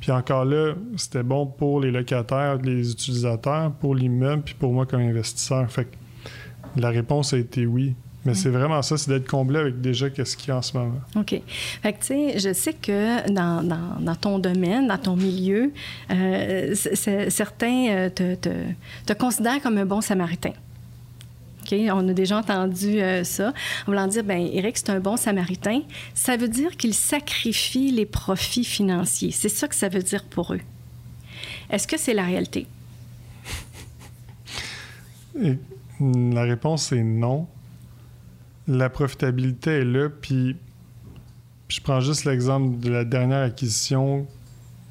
Puis 0.00 0.12
encore 0.12 0.46
là, 0.46 0.74
c'était 0.96 1.22
bon 1.22 1.46
pour 1.46 1.80
les 1.80 1.90
locataires, 1.90 2.56
les 2.56 2.90
utilisateurs, 2.92 3.70
pour 3.72 3.94
l'immeuble, 3.94 4.42
puis 4.42 4.54
pour 4.54 4.72
moi 4.72 4.86
comme 4.86 5.00
investisseur. 5.00 5.70
Fait 5.70 5.84
que 5.84 6.80
la 6.80 6.88
réponse 6.88 7.34
a 7.34 7.38
été 7.38 7.66
oui. 7.66 7.94
Mais 8.24 8.34
c'est 8.34 8.50
vraiment 8.50 8.82
ça, 8.82 8.98
c'est 8.98 9.10
d'être 9.10 9.28
comblé 9.28 9.58
avec 9.58 9.80
déjà 9.80 10.10
qu'est-ce 10.10 10.36
qu'il 10.36 10.48
y 10.48 10.50
a 10.50 10.58
en 10.58 10.62
ce 10.62 10.76
moment. 10.76 11.00
OK. 11.16 11.40
Fait 11.82 11.92
que, 11.94 12.00
tu 12.00 12.06
sais, 12.06 12.38
je 12.38 12.52
sais 12.52 12.74
que 12.74 13.30
dans, 13.32 13.66
dans, 13.66 13.98
dans, 13.98 14.14
ton 14.14 14.38
domaine, 14.38 14.88
dans 14.88 14.98
ton 14.98 15.16
milieu, 15.16 15.72
euh, 16.10 16.74
certains 16.74 17.88
euh, 17.88 18.10
te, 18.10 18.34
te, 18.34 18.50
te, 19.06 19.12
considèrent 19.14 19.62
comme 19.62 19.78
un 19.78 19.86
bon 19.86 20.02
samaritain. 20.02 20.52
OK? 21.62 21.74
On 21.92 22.08
a 22.08 22.12
déjà 22.12 22.36
entendu 22.36 23.00
euh, 23.00 23.24
ça. 23.24 23.54
En 23.82 23.86
voulant 23.86 24.06
dire, 24.06 24.22
ben 24.22 24.46
Eric, 24.52 24.76
c'est 24.76 24.90
un 24.90 25.00
bon 25.00 25.16
samaritain. 25.16 25.80
Ça 26.12 26.36
veut 26.36 26.48
dire 26.48 26.76
qu'il 26.76 26.92
sacrifie 26.92 27.90
les 27.90 28.06
profits 28.06 28.64
financiers. 28.64 29.30
C'est 29.30 29.48
ça 29.48 29.66
que 29.66 29.74
ça 29.74 29.88
veut 29.88 30.02
dire 30.02 30.24
pour 30.24 30.52
eux. 30.52 30.60
Est-ce 31.70 31.88
que 31.88 31.98
c'est 31.98 32.14
la 32.14 32.24
réalité? 32.24 32.66
la 36.00 36.42
réponse 36.42 36.92
est 36.92 37.02
non. 37.02 37.46
La 38.70 38.88
profitabilité 38.88 39.80
est 39.80 39.84
là, 39.84 40.08
puis 40.08 40.54
je 41.66 41.80
prends 41.80 41.98
juste 41.98 42.24
l'exemple 42.24 42.78
de 42.78 42.88
la 42.88 43.04
dernière 43.04 43.42
acquisition 43.42 44.28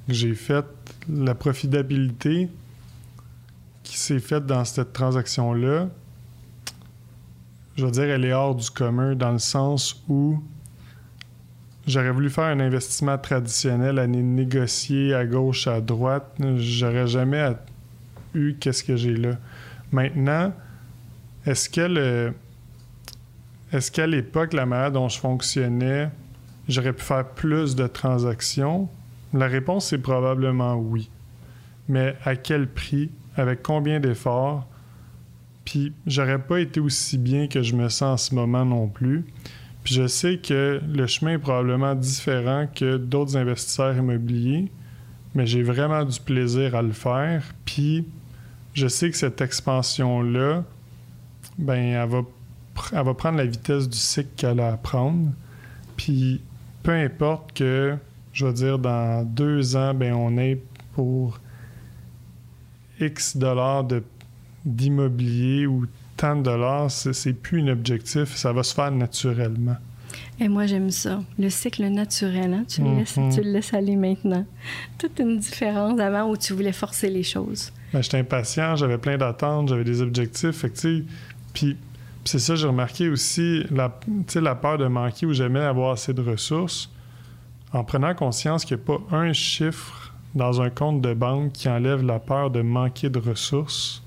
que 0.05 0.13
j'ai 0.13 0.35
faite. 0.35 0.65
La 1.07 1.33
profitabilité 1.33 2.49
qui 3.83 3.97
s'est 3.97 4.19
faite 4.19 4.45
dans 4.45 4.65
cette 4.65 4.91
transaction-là, 4.91 5.87
je 7.77 7.85
veux 7.85 7.91
dire, 7.91 8.03
elle 8.03 8.25
est 8.25 8.33
hors 8.33 8.53
du 8.53 8.69
commun 8.69 9.15
dans 9.15 9.31
le 9.31 9.39
sens 9.39 10.03
où 10.09 10.43
j'aurais 11.87 12.11
voulu 12.11 12.29
faire 12.29 12.47
un 12.47 12.59
investissement 12.59 13.17
traditionnel, 13.17 13.97
aller 13.97 14.21
négocier 14.21 15.13
à 15.13 15.25
gauche, 15.25 15.67
à 15.67 15.79
droite. 15.79 16.35
J'aurais 16.57 17.07
jamais 17.07 17.53
eu 18.33 18.55
qu'est-ce 18.59 18.83
que 18.83 18.97
j'ai 18.97 19.15
là. 19.15 19.37
Maintenant, 19.93 20.51
est-ce 21.45 21.69
que 21.69 22.33
est-ce 23.71 23.91
qu'à 23.91 24.07
l'époque, 24.07 24.53
la 24.53 24.65
manière 24.65 24.91
dont 24.91 25.09
je 25.09 25.19
fonctionnais, 25.19 26.09
j'aurais 26.67 26.93
pu 26.93 27.03
faire 27.03 27.25
plus 27.25 27.75
de 27.75 27.87
transactions? 27.87 28.89
La 29.33 29.47
réponse 29.47 29.93
est 29.93 29.99
probablement 29.99 30.75
oui. 30.75 31.09
Mais 31.87 32.15
à 32.25 32.35
quel 32.35 32.67
prix? 32.67 33.09
Avec 33.35 33.61
combien 33.61 33.99
d'efforts? 33.99 34.67
Puis 35.65 35.93
j'aurais 36.07 36.39
pas 36.39 36.59
été 36.59 36.79
aussi 36.79 37.17
bien 37.17 37.47
que 37.47 37.61
je 37.61 37.75
me 37.75 37.89
sens 37.89 38.01
en 38.01 38.17
ce 38.17 38.35
moment 38.35 38.65
non 38.65 38.87
plus. 38.87 39.23
Puis 39.83 39.93
je 39.93 40.07
sais 40.07 40.37
que 40.37 40.81
le 40.85 41.07
chemin 41.07 41.33
est 41.33 41.39
probablement 41.39 41.93
différent 41.93 42.67
que 42.73 42.97
d'autres 42.97 43.37
investisseurs 43.37 43.95
immobiliers, 43.95 44.71
mais 45.35 45.45
j'ai 45.45 45.61
vraiment 45.61 46.03
du 46.03 46.19
plaisir 46.19 46.75
à 46.75 46.81
le 46.81 46.91
faire. 46.91 47.43
Puis 47.65 48.05
je 48.73 48.87
sais 48.87 49.11
que 49.11 49.17
cette 49.17 49.41
expansion-là, 49.41 50.63
ben, 51.57 51.75
elle 51.75 52.09
va, 52.09 52.21
elle 52.91 53.03
va 53.03 53.13
prendre 53.13 53.37
la 53.37 53.45
vitesse 53.45 53.87
du 53.87 53.97
cycle 53.97 54.29
qu'elle 54.35 54.59
a 54.59 54.73
à 54.73 54.77
prendre. 54.77 55.31
Puis, 55.97 56.41
peu 56.83 56.91
importe 56.91 57.53
que, 57.53 57.95
je 58.33 58.45
veux 58.45 58.53
dire, 58.53 58.79
dans 58.79 59.23
deux 59.25 59.75
ans, 59.75 59.93
ben, 59.93 60.13
on 60.13 60.37
est 60.37 60.61
pour 60.93 61.39
X 62.99 63.37
dollars 63.37 63.85
d'immobilier 64.65 65.65
ou 65.67 65.85
tant 66.17 66.35
de 66.35 66.43
dollars, 66.43 66.91
c'est 66.91 67.33
plus 67.33 67.61
un 67.61 67.67
objectif, 67.69 68.35
ça 68.35 68.51
va 68.51 68.63
se 68.63 68.73
faire 68.73 68.91
naturellement. 68.91 69.77
Et 70.39 70.47
moi, 70.47 70.65
j'aime 70.65 70.89
ça. 70.89 71.21
Le 71.37 71.49
cycle 71.49 71.85
naturel, 71.87 72.53
hein? 72.53 72.65
tu, 72.67 72.81
le 72.81 72.95
laisses, 72.95 73.17
mhm. 73.17 73.33
tu 73.33 73.41
le 73.41 73.51
laisses 73.51 73.73
aller 73.73 73.95
maintenant. 73.95 74.45
Toute 74.97 75.19
une 75.19 75.37
différence 75.37 75.99
avant 75.99 76.29
où 76.29 76.37
tu 76.37 76.53
voulais 76.53 76.71
forcer 76.71 77.09
les 77.09 77.23
choses. 77.23 77.71
Ben, 77.93 78.01
j'étais 78.01 78.17
impatient, 78.17 78.75
j'avais 78.75 78.97
plein 78.97 79.17
d'attentes, 79.17 79.69
j'avais 79.69 79.83
des 79.83 80.01
objectifs. 80.01 80.51
Fait 80.51 80.69
que, 80.69 81.03
puis 81.53 81.77
c'est 82.29 82.37
ça, 82.37 82.53
j'ai 82.53 82.67
remarqué 82.67 83.09
aussi 83.09 83.63
la, 83.71 83.99
la 84.35 84.53
peur 84.53 84.77
de 84.77 84.85
manquer 84.85 85.25
ou 85.25 85.33
jamais 85.33 85.61
avoir 85.61 85.93
assez 85.93 86.13
de 86.13 86.21
ressources. 86.21 86.91
En 87.73 87.83
prenant 87.83 88.13
conscience 88.13 88.65
qu'il 88.65 88.77
n'y 88.77 88.83
a 88.83 88.85
pas 88.85 89.15
un 89.15 89.33
chiffre 89.33 90.13
dans 90.35 90.61
un 90.61 90.69
compte 90.69 91.01
de 91.01 91.15
banque 91.15 91.53
qui 91.53 91.67
enlève 91.67 92.03
la 92.03 92.19
peur 92.19 92.51
de 92.51 92.61
manquer 92.61 93.09
de 93.09 93.17
ressources, 93.17 94.03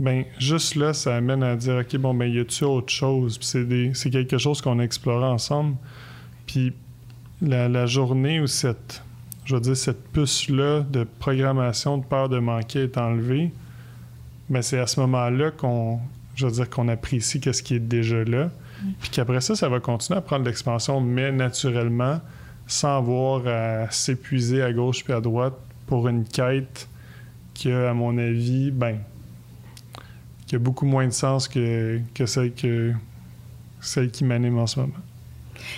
ben 0.00 0.24
juste 0.40 0.74
là, 0.74 0.92
ça 0.92 1.14
amène 1.14 1.44
à 1.44 1.54
dire 1.54 1.76
OK, 1.76 1.96
bon, 1.96 2.12
ben, 2.12 2.26
y 2.26 2.40
a-tu 2.40 2.64
autre 2.64 2.92
chose? 2.92 3.38
c'est, 3.40 4.10
quelque 4.10 4.38
chose 4.38 4.60
qu'on 4.60 4.80
a 4.80 4.82
exploré 4.82 5.24
ensemble. 5.24 5.76
Puis 6.48 6.72
la, 7.40 7.68
la 7.68 7.86
journée 7.86 8.40
où 8.40 8.48
cette 8.48 9.00
je 9.44 9.54
veux 9.54 9.60
dire, 9.60 9.76
cette 9.76 10.08
puce-là 10.08 10.80
de 10.80 11.04
programmation 11.20 11.98
de 11.98 12.04
peur 12.04 12.28
de 12.28 12.40
manquer 12.40 12.82
est 12.82 12.98
enlevée, 12.98 13.52
mais 14.50 14.62
c'est 14.62 14.78
à 14.78 14.88
ce 14.88 14.98
moment-là 15.00 15.52
qu'on, 15.52 16.00
je 16.34 16.46
veux 16.46 16.52
dire, 16.52 16.70
qu'on 16.70 16.88
apprécie 16.88 17.40
ce 17.40 17.62
qui 17.62 17.74
est 17.74 17.80
déjà 17.80 18.24
là. 18.24 18.46
Mm. 18.46 18.90
Puis 19.00 19.10
qu'après 19.10 19.40
ça, 19.40 19.54
ça 19.54 19.68
va 19.68 19.80
continuer 19.80 20.18
à 20.18 20.22
prendre 20.22 20.44
l'expansion, 20.44 21.00
mais 21.00 21.32
naturellement, 21.32 22.20
sans 22.66 22.98
avoir 22.98 23.46
à 23.46 23.90
s'épuiser 23.90 24.62
à 24.62 24.72
gauche 24.72 25.04
puis 25.04 25.12
à 25.12 25.20
droite 25.20 25.54
pour 25.86 26.08
une 26.08 26.24
quête 26.24 26.88
qui 27.54 27.70
a, 27.70 27.90
à 27.90 27.94
mon 27.94 28.16
avis, 28.18 28.70
ben, 28.70 28.98
qui 30.46 30.56
a 30.56 30.58
beaucoup 30.58 30.86
moins 30.86 31.06
de 31.06 31.12
sens 31.12 31.48
que, 31.48 32.00
que 32.14 32.26
celle, 32.26 32.54
que, 32.54 32.92
celle 33.80 34.10
qui 34.10 34.24
m'anime 34.24 34.58
en 34.58 34.66
ce 34.66 34.80
moment. 34.80 34.94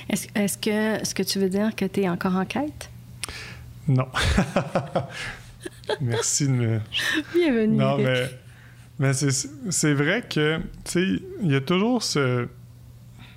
Est-ce, 0.09 0.29
est-ce 0.35 0.59
que 0.59 1.05
ce 1.05 1.15
que 1.15 1.23
tu 1.23 1.39
veux 1.39 1.49
dire 1.49 1.75
que 1.75 1.85
tu 1.85 2.03
es 2.03 2.09
encore 2.09 2.37
en 2.37 2.45
quête? 2.45 2.91
Non. 3.89 4.07
Merci 6.01 6.47
de 6.47 6.53
me. 6.53 6.81
Bienvenue. 7.35 7.77
Non, 7.77 7.99
mais, 7.99 8.31
mais 8.99 9.13
c'est 9.13 9.95
vrai 9.95 10.23
que, 10.23 10.59
tu 10.59 10.63
sais, 10.85 11.23
il 11.43 11.51
y 11.51 11.57
a 11.57 11.61
toujours 11.61 12.03
ce, 12.03 12.47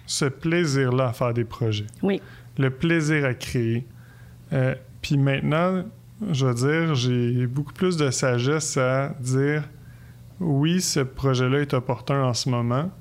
ce 0.05 0.25
plaisir-là 0.25 1.09
à 1.09 1.13
faire 1.13 1.33
des 1.33 1.45
projets. 1.45 1.87
Oui. 2.03 2.21
Le 2.57 2.69
plaisir 2.69 3.25
à 3.25 3.33
créer. 3.33 3.85
Euh, 4.53 4.75
puis 5.01 5.17
maintenant, 5.17 5.83
je 6.31 6.45
veux 6.45 6.53
dire, 6.53 6.95
j'ai 6.95 7.47
beaucoup 7.47 7.73
plus 7.73 7.97
de 7.97 8.09
sagesse 8.11 8.77
à 8.77 9.15
dire 9.19 9.63
oui, 10.39 10.81
ce 10.81 10.99
projet-là 10.99 11.61
est 11.61 11.73
opportun 11.73 12.23
en 12.23 12.33
ce 12.33 12.49
moment. 12.49 12.91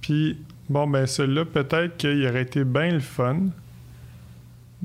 Puis, 0.00 0.38
bon, 0.68 0.86
ben, 0.88 1.06
celui-là, 1.06 1.44
peut-être 1.44 1.96
qu'il 1.96 2.26
aurait 2.26 2.42
été 2.42 2.64
bien 2.64 2.92
le 2.92 3.00
fun, 3.00 3.46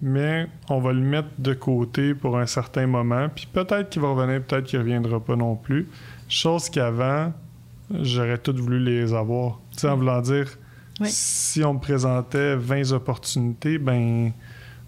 mais 0.01 0.47
on 0.69 0.79
va 0.79 0.93
le 0.93 1.01
mettre 1.01 1.29
de 1.39 1.53
côté 1.53 2.13
pour 2.13 2.37
un 2.37 2.45
certain 2.45 2.87
moment, 2.87 3.29
puis 3.29 3.47
peut-être 3.51 3.89
qu'il 3.89 4.01
va 4.01 4.09
revenir, 4.09 4.41
peut-être 4.43 4.65
qu'il 4.65 4.79
ne 4.79 4.83
reviendra 4.83 5.19
pas 5.19 5.35
non 5.35 5.55
plus. 5.55 5.87
Chose 6.33 6.67
qu'avant, 6.67 7.31
j'aurais 7.91 8.39
tout 8.39 8.55
voulu 8.57 8.83
les 8.83 9.13
avoir. 9.13 9.59
Tu 9.71 9.81
sais, 9.81 9.87
en 9.87 9.97
voulant 9.97 10.19
dire, 10.19 10.47
si 11.03 11.63
on 11.63 11.75
me 11.75 11.79
présentait 11.79 12.55
20 12.55 12.91
opportunités, 12.93 13.77
ben, 13.77 14.31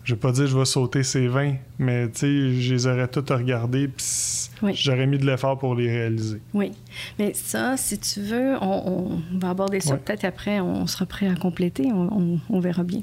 je 0.04 0.16
vais 0.16 0.20
pas 0.20 0.32
dire 0.32 0.48
je 0.48 0.58
vais 0.58 0.66
sauter 0.66 1.04
ces 1.04 1.28
20, 1.28 1.54
mais 1.78 2.10
tu 2.10 2.20
sais, 2.20 2.62
je 2.62 2.74
les 2.74 2.88
aurais 2.88 3.08
toutes 3.08 3.30
regardées, 3.30 3.88
puis 3.88 4.50
j'aurais 4.74 5.06
mis 5.06 5.20
de 5.20 5.26
l'effort 5.28 5.60
pour 5.60 5.76
les 5.76 5.88
réaliser. 5.88 6.42
Oui. 6.56 6.72
Mais 7.20 7.36
ça, 7.36 7.78
si 7.78 8.00
tu 8.00 8.22
veux, 8.22 8.56
on, 8.60 9.22
va 9.34 9.52
aborder 9.52 9.82
ça 9.82 9.98
peut-être 9.98 10.26
après, 10.26 10.60
on 10.62 10.88
sera 10.88 11.06
prêt 11.06 11.28
à 11.28 11.36
compléter, 11.36 11.92
on, 11.94 12.40
on 12.50 12.60
verra 12.60 12.82
bien. 12.82 13.02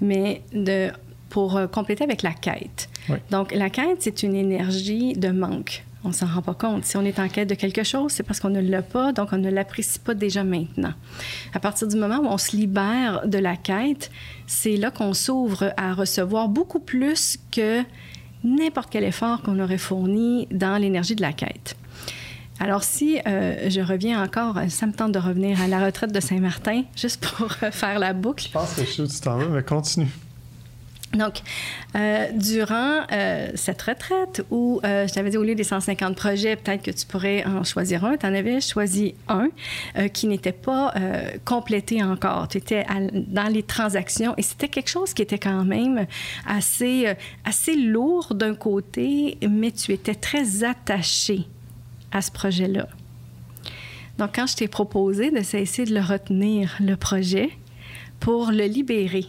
Mais 0.00 0.42
de 0.52 0.90
pour 1.28 1.56
euh, 1.56 1.66
compléter 1.66 2.04
avec 2.04 2.22
la 2.22 2.32
quête. 2.32 2.88
Donc, 3.30 3.54
la 3.54 3.70
quête, 3.70 3.98
c'est 4.00 4.22
une 4.22 4.34
énergie 4.34 5.14
de 5.14 5.30
manque. 5.30 5.84
On 6.08 6.12
s'en 6.12 6.26
rend 6.26 6.40
pas 6.40 6.54
compte. 6.54 6.86
Si 6.86 6.96
on 6.96 7.02
est 7.02 7.18
en 7.18 7.28
quête 7.28 7.50
de 7.50 7.54
quelque 7.54 7.82
chose, 7.82 8.12
c'est 8.12 8.22
parce 8.22 8.40
qu'on 8.40 8.48
ne 8.48 8.62
l'a 8.62 8.80
pas, 8.80 9.12
donc 9.12 9.28
on 9.32 9.36
ne 9.36 9.50
l'apprécie 9.50 9.98
pas 9.98 10.14
déjà 10.14 10.42
maintenant. 10.42 10.94
À 11.52 11.60
partir 11.60 11.86
du 11.86 11.96
moment 11.96 12.20
où 12.20 12.26
on 12.26 12.38
se 12.38 12.56
libère 12.56 13.26
de 13.26 13.36
la 13.36 13.56
quête, 13.56 14.10
c'est 14.46 14.78
là 14.78 14.90
qu'on 14.90 15.12
s'ouvre 15.12 15.74
à 15.76 15.92
recevoir 15.92 16.48
beaucoup 16.48 16.80
plus 16.80 17.36
que 17.52 17.82
n'importe 18.42 18.88
quel 18.90 19.04
effort 19.04 19.42
qu'on 19.42 19.60
aurait 19.60 19.76
fourni 19.76 20.48
dans 20.50 20.78
l'énergie 20.78 21.14
de 21.14 21.20
la 21.20 21.34
quête. 21.34 21.76
Alors, 22.58 22.84
si 22.84 23.20
euh, 23.26 23.68
je 23.68 23.82
reviens 23.82 24.24
encore, 24.24 24.58
ça 24.70 24.86
me 24.86 24.94
tente 24.94 25.12
de 25.12 25.18
revenir 25.18 25.60
à 25.60 25.68
la 25.68 25.84
retraite 25.84 26.10
de 26.10 26.20
Saint-Martin, 26.20 26.84
juste 26.96 27.22
pour 27.22 27.52
faire 27.70 27.98
la 27.98 28.14
boucle. 28.14 28.44
Je 28.44 28.50
pense 28.50 28.72
que 28.72 28.80
je 28.80 28.90
suis 28.90 29.08
tu 29.08 29.20
t'en 29.20 29.36
mais 29.36 29.62
continue. 29.62 30.08
Donc, 31.14 31.40
euh, 31.96 32.26
durant 32.34 33.00
euh, 33.10 33.48
cette 33.54 33.80
retraite 33.80 34.44
où 34.50 34.80
euh, 34.84 35.06
je 35.06 35.14
t'avais 35.14 35.30
dit 35.30 35.38
au 35.38 35.42
lieu 35.42 35.54
des 35.54 35.64
150 35.64 36.14
projets, 36.14 36.54
peut-être 36.56 36.82
que 36.82 36.90
tu 36.90 37.06
pourrais 37.06 37.46
en 37.46 37.64
choisir 37.64 38.04
un, 38.04 38.18
tu 38.18 38.26
en 38.26 38.34
avais 38.34 38.60
choisi 38.60 39.14
un 39.28 39.48
qui 40.12 40.26
n'était 40.26 40.52
pas 40.52 40.92
complété 41.44 42.02
encore. 42.02 42.48
Tu 42.48 42.58
étais 42.58 42.84
dans 43.12 43.50
les 43.50 43.62
transactions 43.62 44.34
et 44.36 44.42
c'était 44.42 44.68
quelque 44.68 44.90
chose 44.90 45.14
qui 45.14 45.22
était 45.22 45.38
quand 45.38 45.64
même 45.64 46.06
assez, 46.46 47.14
assez 47.44 47.74
lourd 47.74 48.34
d'un 48.34 48.54
côté, 48.54 49.38
mais 49.48 49.70
tu 49.72 49.92
étais 49.92 50.14
très 50.14 50.64
attaché 50.64 51.46
à 52.12 52.20
ce 52.20 52.30
projet-là. 52.30 52.88
Donc, 54.18 54.30
quand 54.34 54.46
je 54.46 54.56
t'ai 54.56 54.68
proposé 54.68 55.30
de 55.30 55.42
cesser 55.42 55.84
de 55.84 55.94
le 55.94 56.00
retenir, 56.00 56.76
le 56.80 56.96
projet, 56.96 57.50
pour 58.20 58.50
le 58.50 58.64
libérer, 58.64 59.26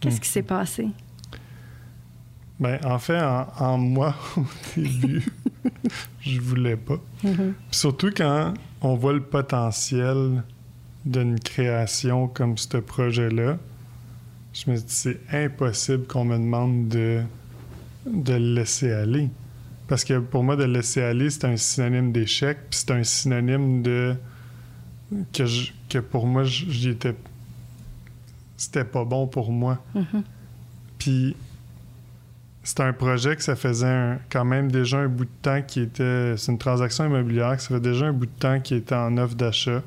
Qu'est-ce 0.00 0.16
hmm. 0.16 0.20
qui 0.20 0.28
s'est 0.28 0.42
passé? 0.42 0.88
Ben, 2.60 2.78
en 2.84 2.98
fait, 2.98 3.18
en, 3.58 3.78
moi, 3.78 4.14
au 4.36 4.44
début, 4.76 5.24
je 6.20 6.40
voulais 6.40 6.76
pas. 6.76 6.98
Mm-hmm. 7.24 7.52
Surtout 7.70 8.10
quand 8.14 8.52
on 8.82 8.96
voit 8.96 9.14
le 9.14 9.22
potentiel 9.22 10.42
d'une 11.06 11.40
création 11.40 12.28
comme 12.28 12.58
ce 12.58 12.76
projet-là, 12.76 13.58
je 14.52 14.70
me 14.70 14.76
dis 14.76 14.84
c'est 14.88 15.20
impossible 15.32 16.06
qu'on 16.06 16.26
me 16.26 16.36
demande 16.36 16.88
de, 16.88 17.22
de 18.06 18.34
le 18.34 18.54
laisser 18.56 18.92
aller. 18.92 19.30
Parce 19.88 20.04
que 20.04 20.18
pour 20.18 20.44
moi, 20.44 20.56
de 20.56 20.64
le 20.64 20.74
laisser 20.74 21.00
aller, 21.00 21.30
c'est 21.30 21.46
un 21.46 21.56
synonyme 21.56 22.12
d'échec, 22.12 22.58
puis 22.68 22.80
c'est 22.80 22.90
un 22.90 23.02
synonyme 23.04 23.80
de. 23.82 24.14
que, 25.32 25.44
que 25.88 25.98
pour 25.98 26.26
moi, 26.26 26.44
j'y 26.44 26.90
étais 26.90 27.14
c'était 28.60 28.84
pas 28.84 29.06
bon 29.06 29.26
pour 29.26 29.50
moi. 29.52 29.78
Mm-hmm. 29.96 30.22
Puis 30.98 31.34
c'était 32.62 32.82
un 32.82 32.92
projet 32.92 33.34
que 33.34 33.42
ça 33.42 33.56
faisait 33.56 34.18
quand 34.30 34.44
même 34.44 34.70
déjà 34.70 34.98
un 34.98 35.08
bout 35.08 35.24
de 35.24 35.30
temps 35.40 35.62
qui 35.62 35.80
était. 35.80 36.36
C'est 36.36 36.52
une 36.52 36.58
transaction 36.58 37.06
immobilière 37.06 37.56
que 37.56 37.62
ça 37.62 37.68
fait 37.68 37.80
déjà 37.80 38.06
un 38.06 38.12
bout 38.12 38.26
de 38.26 38.38
temps 38.38 38.60
qui 38.60 38.74
était 38.74 38.94
en 38.94 39.16
offre 39.16 39.34
d'achat. 39.34 39.82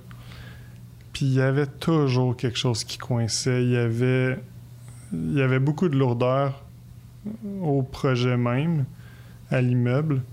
Puis 1.14 1.28
il 1.28 1.34
y 1.34 1.42
avait 1.42 1.68
toujours 1.68 2.36
quelque 2.36 2.58
chose 2.58 2.84
qui 2.84 2.98
coinçait. 2.98 3.64
Il 3.64 3.70
y 3.70 3.78
avait, 3.78 4.40
il 5.12 5.36
y 5.36 5.42
avait 5.44 5.60
beaucoup 5.60 5.88
de 5.88 5.96
lourdeur 5.96 6.64
au 7.62 7.84
projet 7.84 8.38
même, 8.38 8.86
à 9.52 9.62
l'immeuble. 9.62 10.24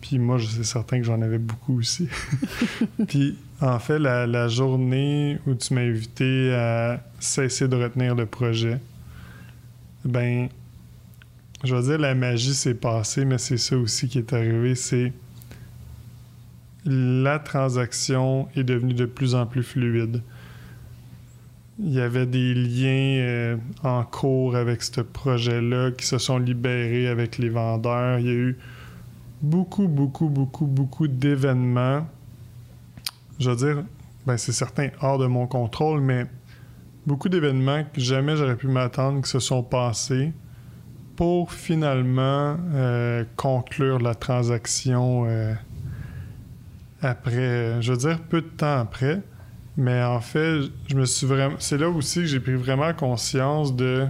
Puis 0.00 0.18
moi, 0.18 0.38
suis 0.38 0.64
certain 0.64 0.98
que 0.98 1.04
j'en 1.04 1.20
avais 1.22 1.38
beaucoup 1.38 1.78
aussi. 1.78 2.08
Puis 3.08 3.36
en 3.60 3.78
fait, 3.78 3.98
la, 3.98 4.26
la, 4.26 4.48
journée 4.48 5.38
où 5.46 5.54
tu 5.54 5.74
m'as 5.74 5.80
invité 5.80 6.54
à 6.54 7.02
cesser 7.18 7.66
de 7.66 7.76
retenir 7.76 8.14
le 8.14 8.26
projet, 8.26 8.78
ben, 10.04 10.48
je 11.64 11.74
veux 11.74 11.82
dire, 11.82 11.98
la 11.98 12.14
magie 12.14 12.54
s'est 12.54 12.74
passée, 12.74 13.24
mais 13.24 13.38
c'est 13.38 13.56
ça 13.56 13.76
aussi 13.76 14.08
qui 14.08 14.18
est 14.18 14.32
arrivé, 14.32 14.74
c'est 14.74 15.12
la 16.84 17.38
transaction 17.38 18.48
est 18.56 18.64
devenue 18.64 18.94
de 18.94 19.04
plus 19.04 19.34
en 19.34 19.46
plus 19.46 19.62
fluide. 19.62 20.22
Il 21.80 21.92
y 21.92 22.00
avait 22.00 22.26
des 22.26 22.54
liens 22.54 23.20
euh, 23.20 23.56
en 23.82 24.02
cours 24.04 24.56
avec 24.56 24.82
ce 24.82 25.00
projet-là 25.00 25.92
qui 25.92 26.06
se 26.06 26.18
sont 26.18 26.38
libérés 26.38 27.06
avec 27.06 27.38
les 27.38 27.50
vendeurs. 27.50 28.18
Il 28.18 28.26
y 28.26 28.30
a 28.30 28.32
eu 28.32 28.58
beaucoup, 29.40 29.88
beaucoup, 29.88 30.28
beaucoup, 30.28 30.66
beaucoup 30.66 31.08
d'événements. 31.08 32.06
Je 33.38 33.50
veux 33.50 33.56
dire, 33.56 33.84
ben 34.26 34.36
c'est 34.36 34.52
certain 34.52 34.88
hors 35.00 35.18
de 35.18 35.26
mon 35.26 35.46
contrôle, 35.46 36.00
mais 36.00 36.26
beaucoup 37.06 37.28
d'événements 37.28 37.84
que 37.84 38.00
jamais 38.00 38.36
j'aurais 38.36 38.56
pu 38.56 38.68
m'attendre 38.68 39.22
qui 39.22 39.30
se 39.30 39.38
sont 39.38 39.62
passés 39.62 40.32
pour 41.16 41.52
finalement 41.52 42.56
euh, 42.74 43.24
conclure 43.36 43.98
la 43.98 44.14
transaction 44.14 45.24
euh, 45.26 45.54
après, 47.00 47.80
je 47.80 47.92
veux 47.92 47.98
dire 47.98 48.20
peu 48.20 48.40
de 48.40 48.48
temps 48.48 48.80
après. 48.80 49.22
Mais 49.76 50.02
en 50.02 50.20
fait, 50.20 50.62
je 50.88 50.96
me 50.96 51.04
suis 51.04 51.26
vraiment. 51.26 51.54
C'est 51.60 51.78
là 51.78 51.88
aussi 51.88 52.20
que 52.20 52.26
j'ai 52.26 52.40
pris 52.40 52.54
vraiment 52.54 52.92
conscience 52.92 53.74
de 53.74 54.06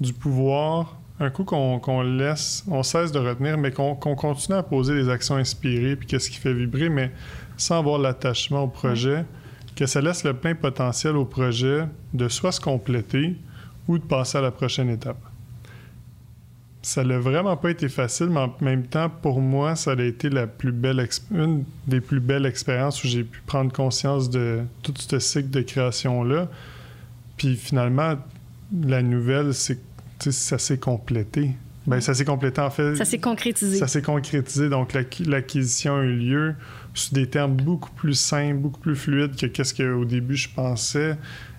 du 0.00 0.12
pouvoir. 0.12 0.98
Un 1.20 1.30
coup 1.30 1.44
qu'on 1.44 2.02
laisse, 2.02 2.64
on 2.68 2.82
cesse 2.82 3.12
de 3.12 3.20
retenir, 3.20 3.56
mais 3.56 3.70
qu'on 3.70 3.94
continue 3.94 4.56
à 4.56 4.62
poser 4.62 4.94
des 4.94 5.08
actions 5.08 5.36
inspirées, 5.36 5.94
puis 5.94 6.08
qu'est-ce 6.08 6.28
qui 6.28 6.38
fait 6.38 6.52
vibrer, 6.52 6.88
mais 6.88 7.12
sans 7.56 7.78
avoir 7.78 7.98
l'attachement 7.98 8.64
au 8.64 8.68
projet, 8.68 9.24
que 9.76 9.86
ça 9.86 10.00
laisse 10.00 10.24
le 10.24 10.34
plein 10.34 10.54
potentiel 10.54 11.16
au 11.16 11.24
projet 11.24 11.84
de 12.14 12.28
soit 12.28 12.52
se 12.52 12.60
compléter 12.60 13.36
ou 13.86 13.98
de 13.98 14.04
passer 14.04 14.38
à 14.38 14.40
la 14.40 14.50
prochaine 14.50 14.90
étape 14.90 15.18
ça 16.84 17.02
n'a 17.02 17.18
vraiment 17.18 17.56
pas 17.56 17.70
été 17.70 17.88
facile, 17.88 18.26
mais 18.26 18.40
en 18.40 18.54
même 18.60 18.86
temps, 18.86 19.08
pour 19.08 19.40
moi, 19.40 19.74
ça 19.74 19.92
a 19.92 20.02
été 20.02 20.28
la 20.28 20.46
plus 20.46 20.72
belle 20.72 21.06
une 21.32 21.64
des 21.86 22.00
plus 22.00 22.20
belles 22.20 22.44
expériences 22.44 23.02
où 23.02 23.08
j'ai 23.08 23.24
pu 23.24 23.40
prendre 23.46 23.72
conscience 23.72 24.28
de 24.28 24.60
tout 24.82 24.92
ce 24.96 25.18
cycle 25.18 25.50
de 25.50 25.62
création-là. 25.62 26.48
Puis 27.38 27.56
finalement, 27.56 28.16
la 28.82 29.02
nouvelle, 29.02 29.54
c'est 29.54 29.76
que 29.76 29.93
ça 30.32 30.58
s'est 30.58 30.78
complété. 30.78 31.52
Ben, 31.86 32.00
ça 32.00 32.14
s'est 32.14 32.24
complété 32.24 32.60
en 32.60 32.70
fait. 32.70 32.96
Ça 32.96 33.04
s'est 33.04 33.18
concrétisé. 33.18 33.78
Ça 33.78 33.88
s'est 33.88 34.02
concrétisé. 34.02 34.68
Donc 34.68 34.96
l'acquisition 35.20 35.96
a 35.96 36.02
eu 36.02 36.16
lieu 36.16 36.54
sous 36.94 37.14
des 37.14 37.28
termes 37.28 37.56
beaucoup 37.56 37.90
plus 37.90 38.14
simples, 38.14 38.58
beaucoup 38.58 38.80
plus 38.80 38.96
fluides 38.96 39.36
que 39.36 39.46
qu'est-ce 39.46 39.74
qu'au 39.74 40.04
début 40.04 40.36
je 40.36 40.48
pensais. 40.48 41.16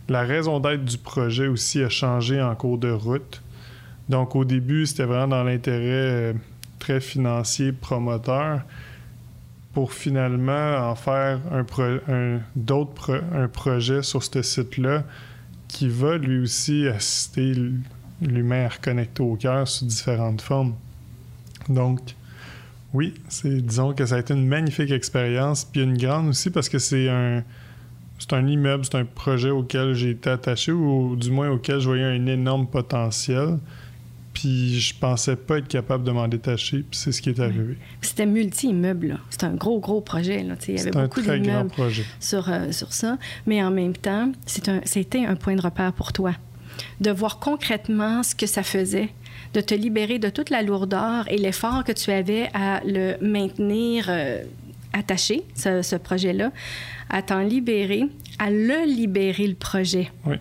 La 0.08 0.22
raison 0.22 0.60
d'être 0.60 0.86
du 0.86 0.98
projet 0.98 1.48
aussi 1.48 1.82
a 1.82 1.90
changé 1.90 2.42
en 2.42 2.56
cours 2.56 2.78
de 2.78 2.92
route. 2.92 3.42
Donc, 4.08 4.36
au 4.36 4.46
début, 4.46 4.86
c'était 4.86 5.06
vraiment 5.06 5.30
dans 5.30 5.44
l'intérêt 5.44 5.82
euh, 5.82 6.34
très 6.78 7.00
financier 7.00 7.72
promoteur 7.72 8.62
pour 9.74 9.94
finalement 9.94 10.90
en 10.90 10.96
faire 10.96 11.40
un, 11.52 11.66
un, 12.08 12.40
d'autres 12.56 13.22
un 13.34 13.48
projet 13.48 14.04
sur 14.04 14.24
ce 14.24 14.42
site-là 14.42 15.04
qui 15.68 15.90
va 15.90 16.18
lui 16.18 16.40
aussi 16.40 16.88
assister 16.88 17.54
l'humain 18.22 18.66
à 18.66 18.70
reconnecter 18.70 19.24
au 19.24 19.36
cœur 19.36 19.68
sous 19.68 19.86
différentes 19.86 20.42
formes. 20.42 20.74
Donc, 21.70 22.00
oui, 22.94 23.14
c'est 23.28 23.66
disons 23.66 23.94
que 23.94 24.06
ça 24.06 24.16
a 24.16 24.20
été 24.20 24.34
une 24.34 24.48
magnifique 24.48 24.92
expérience, 24.92 25.66
puis 25.66 25.82
une 25.82 25.98
grande 25.98 26.30
aussi 26.30 26.50
parce 26.50 26.70
que 26.70 26.80
c'est 26.80 27.10
un 27.10 27.44
c'est 28.18 28.34
un 28.34 28.48
immeuble, 28.48 28.86
c'est 28.86 28.96
un 28.96 29.06
projet 29.06 29.50
auquel 29.50 29.94
j'ai 29.94 30.12
été 30.12 30.30
attaché 30.30 30.72
ou 30.72 31.16
du 31.16 31.32
moins 31.32 31.50
auquel 31.50 31.80
je 31.80 31.88
voyais 31.88 32.04
un 32.04 32.26
énorme 32.26 32.68
potentiel. 32.68 33.60
Puis 34.34 34.80
je 34.80 34.94
pensais 34.98 35.38
pas 35.38 35.60
être 35.60 35.68
capable 35.68 36.04
de 36.04 36.12
m'en 36.12 36.28
détacher, 36.28 36.80
puis 36.80 37.00
c'est 37.00 37.14
ce 37.14 37.22
qui 37.22 37.30
est 37.30 37.40
arrivé. 37.40 37.78
C'était 38.02 38.26
multi-immeuble, 38.26 39.18
C'était 39.30 39.46
un 39.46 39.54
gros, 39.54 39.80
gros 39.80 40.02
projet. 40.02 40.44
Là. 40.44 40.56
Il 40.68 40.76
y 40.76 40.80
avait 40.80 40.92
beaucoup 40.92 41.22
d'immeubles 41.22 41.72
sur, 42.20 42.50
euh, 42.50 42.72
sur 42.72 42.92
ça. 42.92 43.18
Mais 43.46 43.64
en 43.64 43.72
même 43.72 43.96
temps, 43.96 44.32
c'était 44.46 44.72
un, 44.72 45.30
un 45.30 45.36
point 45.36 45.56
de 45.56 45.62
repère 45.62 45.94
pour 45.94 46.12
toi. 46.12 46.34
De 47.00 47.12
voir 47.12 47.40
concrètement 47.40 48.24
ce 48.24 48.36
que 48.36 48.46
ça 48.46 48.64
faisait, 48.64 49.10
de 49.54 49.62
te 49.62 49.74
libérer 49.74 50.20
de 50.20 50.30
toute 50.30 50.50
la 50.50 50.62
lourdeur 50.62 51.32
et 51.32 51.38
l'effort 51.38 51.84
que 51.84 51.92
tu 51.92 52.12
avais 52.12 52.50
à 52.54 52.82
le 52.86 53.16
maintenir 53.22 54.06
euh, 54.10 54.44
attaché, 54.94 55.44
ce, 55.56 55.82
ce 55.82 55.96
projet-là, 55.96 56.52
à 57.10 57.22
t'en 57.22 57.40
libérer, 57.40 58.04
à 58.40 58.50
le 58.50 58.86
libérer, 58.86 59.48
le 59.48 59.56
projet. 59.56 60.12
Oui. 60.26 60.36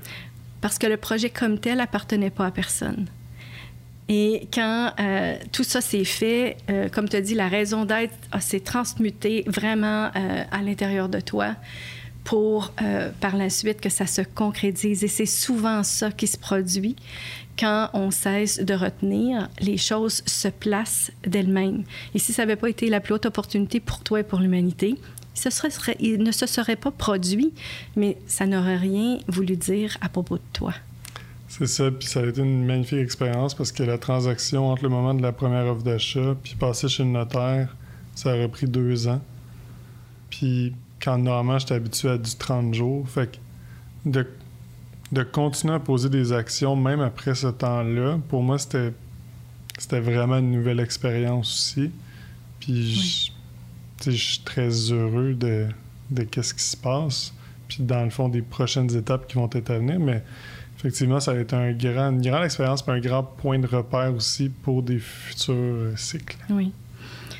Parce 0.60 0.78
que 0.78 0.86
le 0.86 0.96
projet 0.96 1.30
comme 1.30 1.58
tel 1.58 1.80
appartenait 1.80 2.30
pas 2.30 2.46
à 2.46 2.50
personne. 2.50 3.06
Et 4.08 4.48
quand 4.52 4.92
euh, 5.00 5.36
tout 5.52 5.64
ça 5.64 5.80
s'est 5.80 6.04
fait, 6.04 6.58
euh, 6.68 6.88
comme 6.88 7.08
tu 7.08 7.16
as 7.16 7.20
dit, 7.20 7.34
la 7.34 7.48
raison 7.48 7.84
d'être 7.84 8.14
s'est 8.40 8.60
transmutée 8.60 9.44
vraiment 9.46 10.10
euh, 10.14 10.44
à 10.50 10.62
l'intérieur 10.62 11.08
de 11.08 11.20
toi 11.20 11.54
pour 12.24 12.72
par 13.20 13.36
la 13.36 13.50
suite 13.50 13.80
que 13.80 13.90
ça 13.90 14.06
se 14.06 14.22
concrétise. 14.22 15.04
Et 15.04 15.08
c'est 15.08 15.26
souvent 15.26 15.82
ça 15.82 16.10
qui 16.10 16.26
se 16.26 16.38
produit 16.38 16.96
quand 17.58 17.90
on 17.92 18.10
cesse 18.10 18.58
de 18.58 18.74
retenir, 18.74 19.48
les 19.60 19.76
choses 19.76 20.22
se 20.26 20.48
placent 20.48 21.12
d'elles-mêmes. 21.24 21.84
Et 22.14 22.18
si 22.18 22.32
ça 22.32 22.42
n'avait 22.42 22.56
pas 22.56 22.68
été 22.68 22.88
la 22.88 23.00
plus 23.00 23.14
haute 23.14 23.26
opportunité 23.26 23.78
pour 23.78 24.00
toi 24.00 24.20
et 24.20 24.22
pour 24.24 24.40
l'humanité, 24.40 24.96
ce 25.34 25.48
il 26.00 26.22
ne 26.22 26.32
se 26.32 26.46
serait 26.46 26.76
pas 26.76 26.90
produit, 26.90 27.52
mais 27.96 28.16
ça 28.26 28.46
n'aurait 28.46 28.76
rien 28.76 29.18
voulu 29.28 29.56
dire 29.56 29.96
à 30.00 30.08
propos 30.08 30.36
de 30.36 30.42
toi. 30.52 30.74
C'est 31.48 31.66
ça, 31.66 31.90
puis 31.90 32.08
ça 32.08 32.20
a 32.20 32.26
été 32.26 32.40
une 32.40 32.64
magnifique 32.64 32.98
expérience 32.98 33.54
parce 33.54 33.70
que 33.70 33.84
la 33.84 33.98
transaction 33.98 34.68
entre 34.70 34.82
le 34.82 34.88
moment 34.88 35.14
de 35.14 35.22
la 35.22 35.32
première 35.32 35.66
offre 35.66 35.82
d'achat 35.82 36.34
puis 36.42 36.56
passer 36.56 36.88
chez 36.88 37.04
le 37.04 37.10
notaire, 37.10 37.76
ça 38.14 38.30
aurait 38.30 38.48
pris 38.48 38.66
deux 38.66 39.06
ans. 39.06 39.20
Puis 40.30 40.72
quand 41.04 41.18
normalement 41.18 41.58
j'étais 41.58 41.74
habitué 41.74 42.08
à 42.08 42.18
du 42.18 42.34
30 42.34 42.72
jours, 42.74 43.06
fait 43.08 43.32
que 43.32 43.36
de, 44.08 44.26
de 45.12 45.22
continuer 45.22 45.74
à 45.74 45.80
poser 45.80 46.08
des 46.08 46.32
actions 46.32 46.76
même 46.76 47.00
après 47.00 47.34
ce 47.34 47.48
temps-là, 47.48 48.18
pour 48.28 48.42
moi 48.42 48.58
c'était 48.58 48.92
c'était 49.78 50.00
vraiment 50.00 50.38
une 50.38 50.52
nouvelle 50.52 50.80
expérience 50.80 51.52
aussi. 51.52 51.90
Puis 52.60 53.32
je 54.04 54.10
suis 54.10 54.40
très 54.44 54.70
heureux 54.92 55.34
de, 55.34 55.66
de 56.10 56.22
qu'est-ce 56.22 56.54
qui 56.54 56.62
se 56.62 56.76
passe. 56.76 57.34
Puis 57.68 57.78
dans 57.82 58.04
le 58.04 58.10
fond 58.10 58.28
des 58.28 58.42
prochaines 58.42 58.94
étapes 58.96 59.26
qui 59.26 59.34
vont 59.34 59.50
être 59.52 59.70
à 59.70 59.78
venir, 59.78 59.98
mais 59.98 60.22
effectivement, 60.78 61.18
ça 61.18 61.32
va 61.32 61.40
être 61.40 61.54
un 61.54 61.72
grand, 61.72 62.10
une 62.10 62.22
grande 62.22 62.44
expérience, 62.44 62.86
mais 62.86 62.94
un 62.94 63.00
grand 63.00 63.22
point 63.22 63.58
de 63.58 63.66
repère 63.66 64.14
aussi 64.14 64.48
pour 64.48 64.82
des 64.82 64.98
futurs 64.98 65.98
cycles. 65.98 66.36
Oui. 66.50 66.72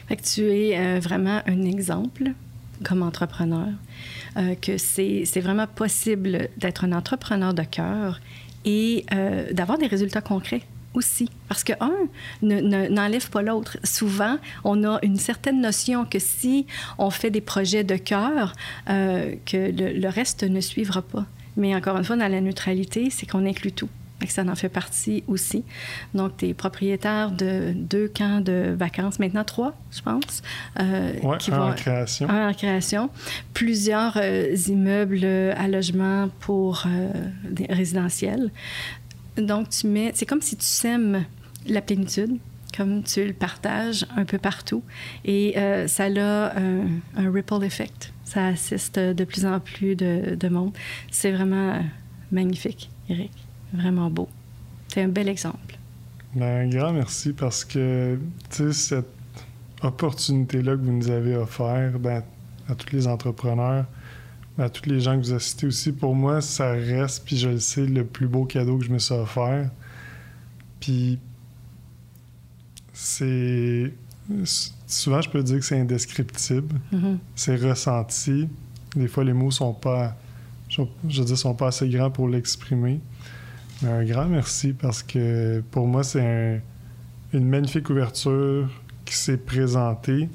Fait 0.09 0.17
que 0.17 0.23
tu 0.23 0.43
es 0.43 0.79
euh, 0.79 1.01
vraiment 1.01 1.41
un 1.47 1.63
exemple 1.63 2.33
comme 2.83 3.03
entrepreneur, 3.03 3.69
euh, 4.37 4.55
que 4.55 4.79
c'est 4.79 5.41
vraiment 5.41 5.67
possible 5.67 6.49
d'être 6.57 6.85
un 6.85 6.93
entrepreneur 6.93 7.55
de 7.55 7.63
cœur 7.63 8.21
et 8.65 9.05
d'avoir 9.53 9.77
des 9.77 9.87
résultats 9.87 10.23
concrets 10.23 10.63
aussi. 10.95 11.29
Parce 11.49 11.65
que 11.65 11.75
un 11.81 12.09
n'enlève 12.41 13.29
pas 13.29 13.43
l'autre. 13.43 13.77
Souvent, 13.85 14.39
on 14.65 14.85
a 14.85 14.99
une 15.03 15.19
certaine 15.19 15.61
notion 15.61 16.07
que 16.07 16.19
si 16.19 16.67
on 16.97 17.11
fait 17.11 17.31
des 17.31 17.43
projets 17.43 17.85
de 17.85 17.97
cœur, 17.97 18.55
que 18.87 19.37
le, 19.53 20.09
reste 20.09 20.45
ne 20.45 20.61
suivra 20.63 21.03
pas. 21.03 21.27
Mais 21.59 21.75
encore 21.75 21.99
une 21.99 22.05
fois, 22.05 22.17
dans 22.17 22.29
la 22.29 22.41
neutralité, 22.41 23.11
c'est 23.11 23.27
qu'on 23.27 23.45
inclut 23.45 23.73
tout. 23.73 23.91
Ça 24.31 24.43
en 24.43 24.55
fait 24.55 24.69
partie 24.69 25.25
aussi. 25.27 25.65
Donc, 26.15 26.37
tu 26.37 26.49
es 26.49 26.55
propriétaire 26.55 27.31
de 27.31 27.73
deux 27.75 28.09
camps 28.09 28.41
de 28.41 28.75
vacances, 28.77 29.19
maintenant 29.19 29.45
trois, 29.45 29.75
je 29.91 30.03
pense. 30.03 30.43
Euh, 30.81 31.13
qui 31.39 31.51
un 31.51 31.59
vont, 31.59 31.71
en 31.71 31.73
création. 31.73 32.29
Un 32.29 32.49
en 32.49 32.55
création. 32.55 33.11
Plusieurs 33.53 34.17
euh, 34.17 34.55
immeubles 34.69 35.25
à 35.25 35.69
logement 35.69 36.29
pour 36.41 36.85
euh, 36.87 37.11
des 37.49 37.67
résidentiels. 37.67 38.51
Donc, 39.37 39.69
tu 39.71 39.87
mets. 39.87 40.13
C'est 40.15 40.27
comme 40.27 40.43
si 40.43 40.57
tu 40.57 40.67
sèmes 40.67 41.25
la 41.67 41.81
plénitude, 41.81 42.39
comme 42.77 43.03
tu 43.03 43.25
le 43.25 43.33
partages 43.33 44.07
un 44.17 44.25
peu 44.25 44.39
partout. 44.39 44.83
Et 45.25 45.55
euh, 45.57 45.87
ça 45.89 46.05
a 46.05 46.59
un, 46.59 46.87
un 47.17 47.31
ripple 47.31 47.65
effect 47.65 48.13
ça 48.35 48.49
assiste 48.49 48.99
de 48.99 49.25
plus 49.25 49.47
en 49.47 49.61
plus 49.61 49.95
de, 49.95 50.49
monde. 50.49 50.73
C'est 51.11 51.31
vraiment 51.31 51.81
magnifique, 52.33 52.91
Eric. 53.09 53.31
Vraiment 53.75 54.09
beau. 54.11 54.29
C'est 54.89 55.03
un 55.03 55.09
bel 55.09 55.29
exemple. 55.29 55.79
Ben, 56.35 56.67
un 56.67 56.69
grand 56.69 56.93
merci 56.93 57.33
parce 57.33 57.65
que, 57.65 58.19
tu 58.51 58.57
sais, 58.57 58.73
cette 58.73 59.11
opportunité-là 59.83 60.77
que 60.77 60.83
vous 60.83 60.93
nous 60.93 61.11
avez 61.11 61.37
offert 61.37 61.99
ben, 61.99 62.23
à 62.69 62.75
tous 62.75 62.95
les 62.95 63.07
entrepreneurs, 63.07 63.85
ben, 64.57 64.65
à 64.65 64.69
tous 64.71 64.89
les 64.89 65.01
gens 65.01 65.19
que 65.19 65.27
vous 65.27 65.33
assistez 65.33 65.67
aussi, 65.67 65.93
pour 65.93 66.15
moi, 66.15 66.41
ça 66.41 66.73
reste, 66.73 67.25
puis 67.25 67.37
je 67.37 67.49
le 67.51 67.61
sais, 67.61 67.87
le 67.87 68.05
plus 68.05 68.29
beau 68.29 68.45
cadeau 68.45 68.79
que 68.79 68.85
je 68.85 68.91
me 68.91 68.99
suis 68.99 69.15
offert. 69.15 69.71
Puis, 70.81 71.19
c'est. 72.93 73.93
Souvent, 74.87 75.21
je 75.21 75.29
peux 75.29 75.43
dire 75.43 75.59
que 75.59 75.65
c'est 75.65 75.79
indescriptible. 75.79 76.81
Mhm. 76.93 77.19
C'est 77.35 77.57
ressenti. 77.57 78.49
Des 78.95 79.09
fois, 79.09 79.25
les 79.25 79.33
mots 79.33 79.51
sont 79.51 79.75
pas. 79.75 80.17
Je, 80.69 80.83
je 81.09 81.21
veux 81.21 81.27
dire, 81.27 81.37
sont 81.37 81.55
pas 81.55 81.69
assez 81.69 81.89
grands 81.89 82.11
pour 82.11 82.29
l'exprimer. 82.29 83.01
Un 83.83 84.05
grand 84.05 84.27
merci 84.27 84.73
parce 84.73 85.03
que 85.03 85.63
pour 85.71 85.87
moi, 85.87 86.03
c'est 86.05 86.21
un- 86.21 86.61
une 87.37 87.47
magnifique 87.49 87.91
ouverture 87.91 88.71
qui 89.05 89.15
s'est 89.17 89.37
présentée. 89.37 90.29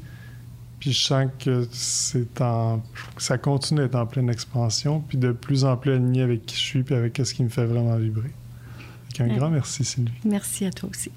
Puis 0.79 0.93
je 0.93 1.01
sens 1.01 1.29
que 1.39 1.67
c'est 1.71 2.39
en, 2.41 2.81
ça 3.17 3.37
continue 3.37 3.81
d'être 3.81 3.95
en 3.95 4.05
pleine 4.05 4.29
expansion, 4.29 5.01
puis 5.01 5.17
de 5.17 5.31
plus 5.31 5.65
en 5.65 5.75
plus 5.77 5.91
aligné 5.91 6.21
avec 6.21 6.45
qui 6.45 6.55
je 6.55 6.61
suis, 6.61 6.83
puis 6.83 6.95
avec 6.95 7.17
ce 7.23 7.33
qui 7.33 7.43
me 7.43 7.49
fait 7.49 7.65
vraiment 7.65 7.97
vibrer. 7.97 8.31
Un 9.19 9.27
Ouais. 9.27 9.35
grand 9.35 9.49
merci, 9.49 9.83
Sylvie. 9.83 10.13
Merci 10.23 10.65
à 10.65 10.71
toi 10.71 10.89
aussi. 10.89 11.11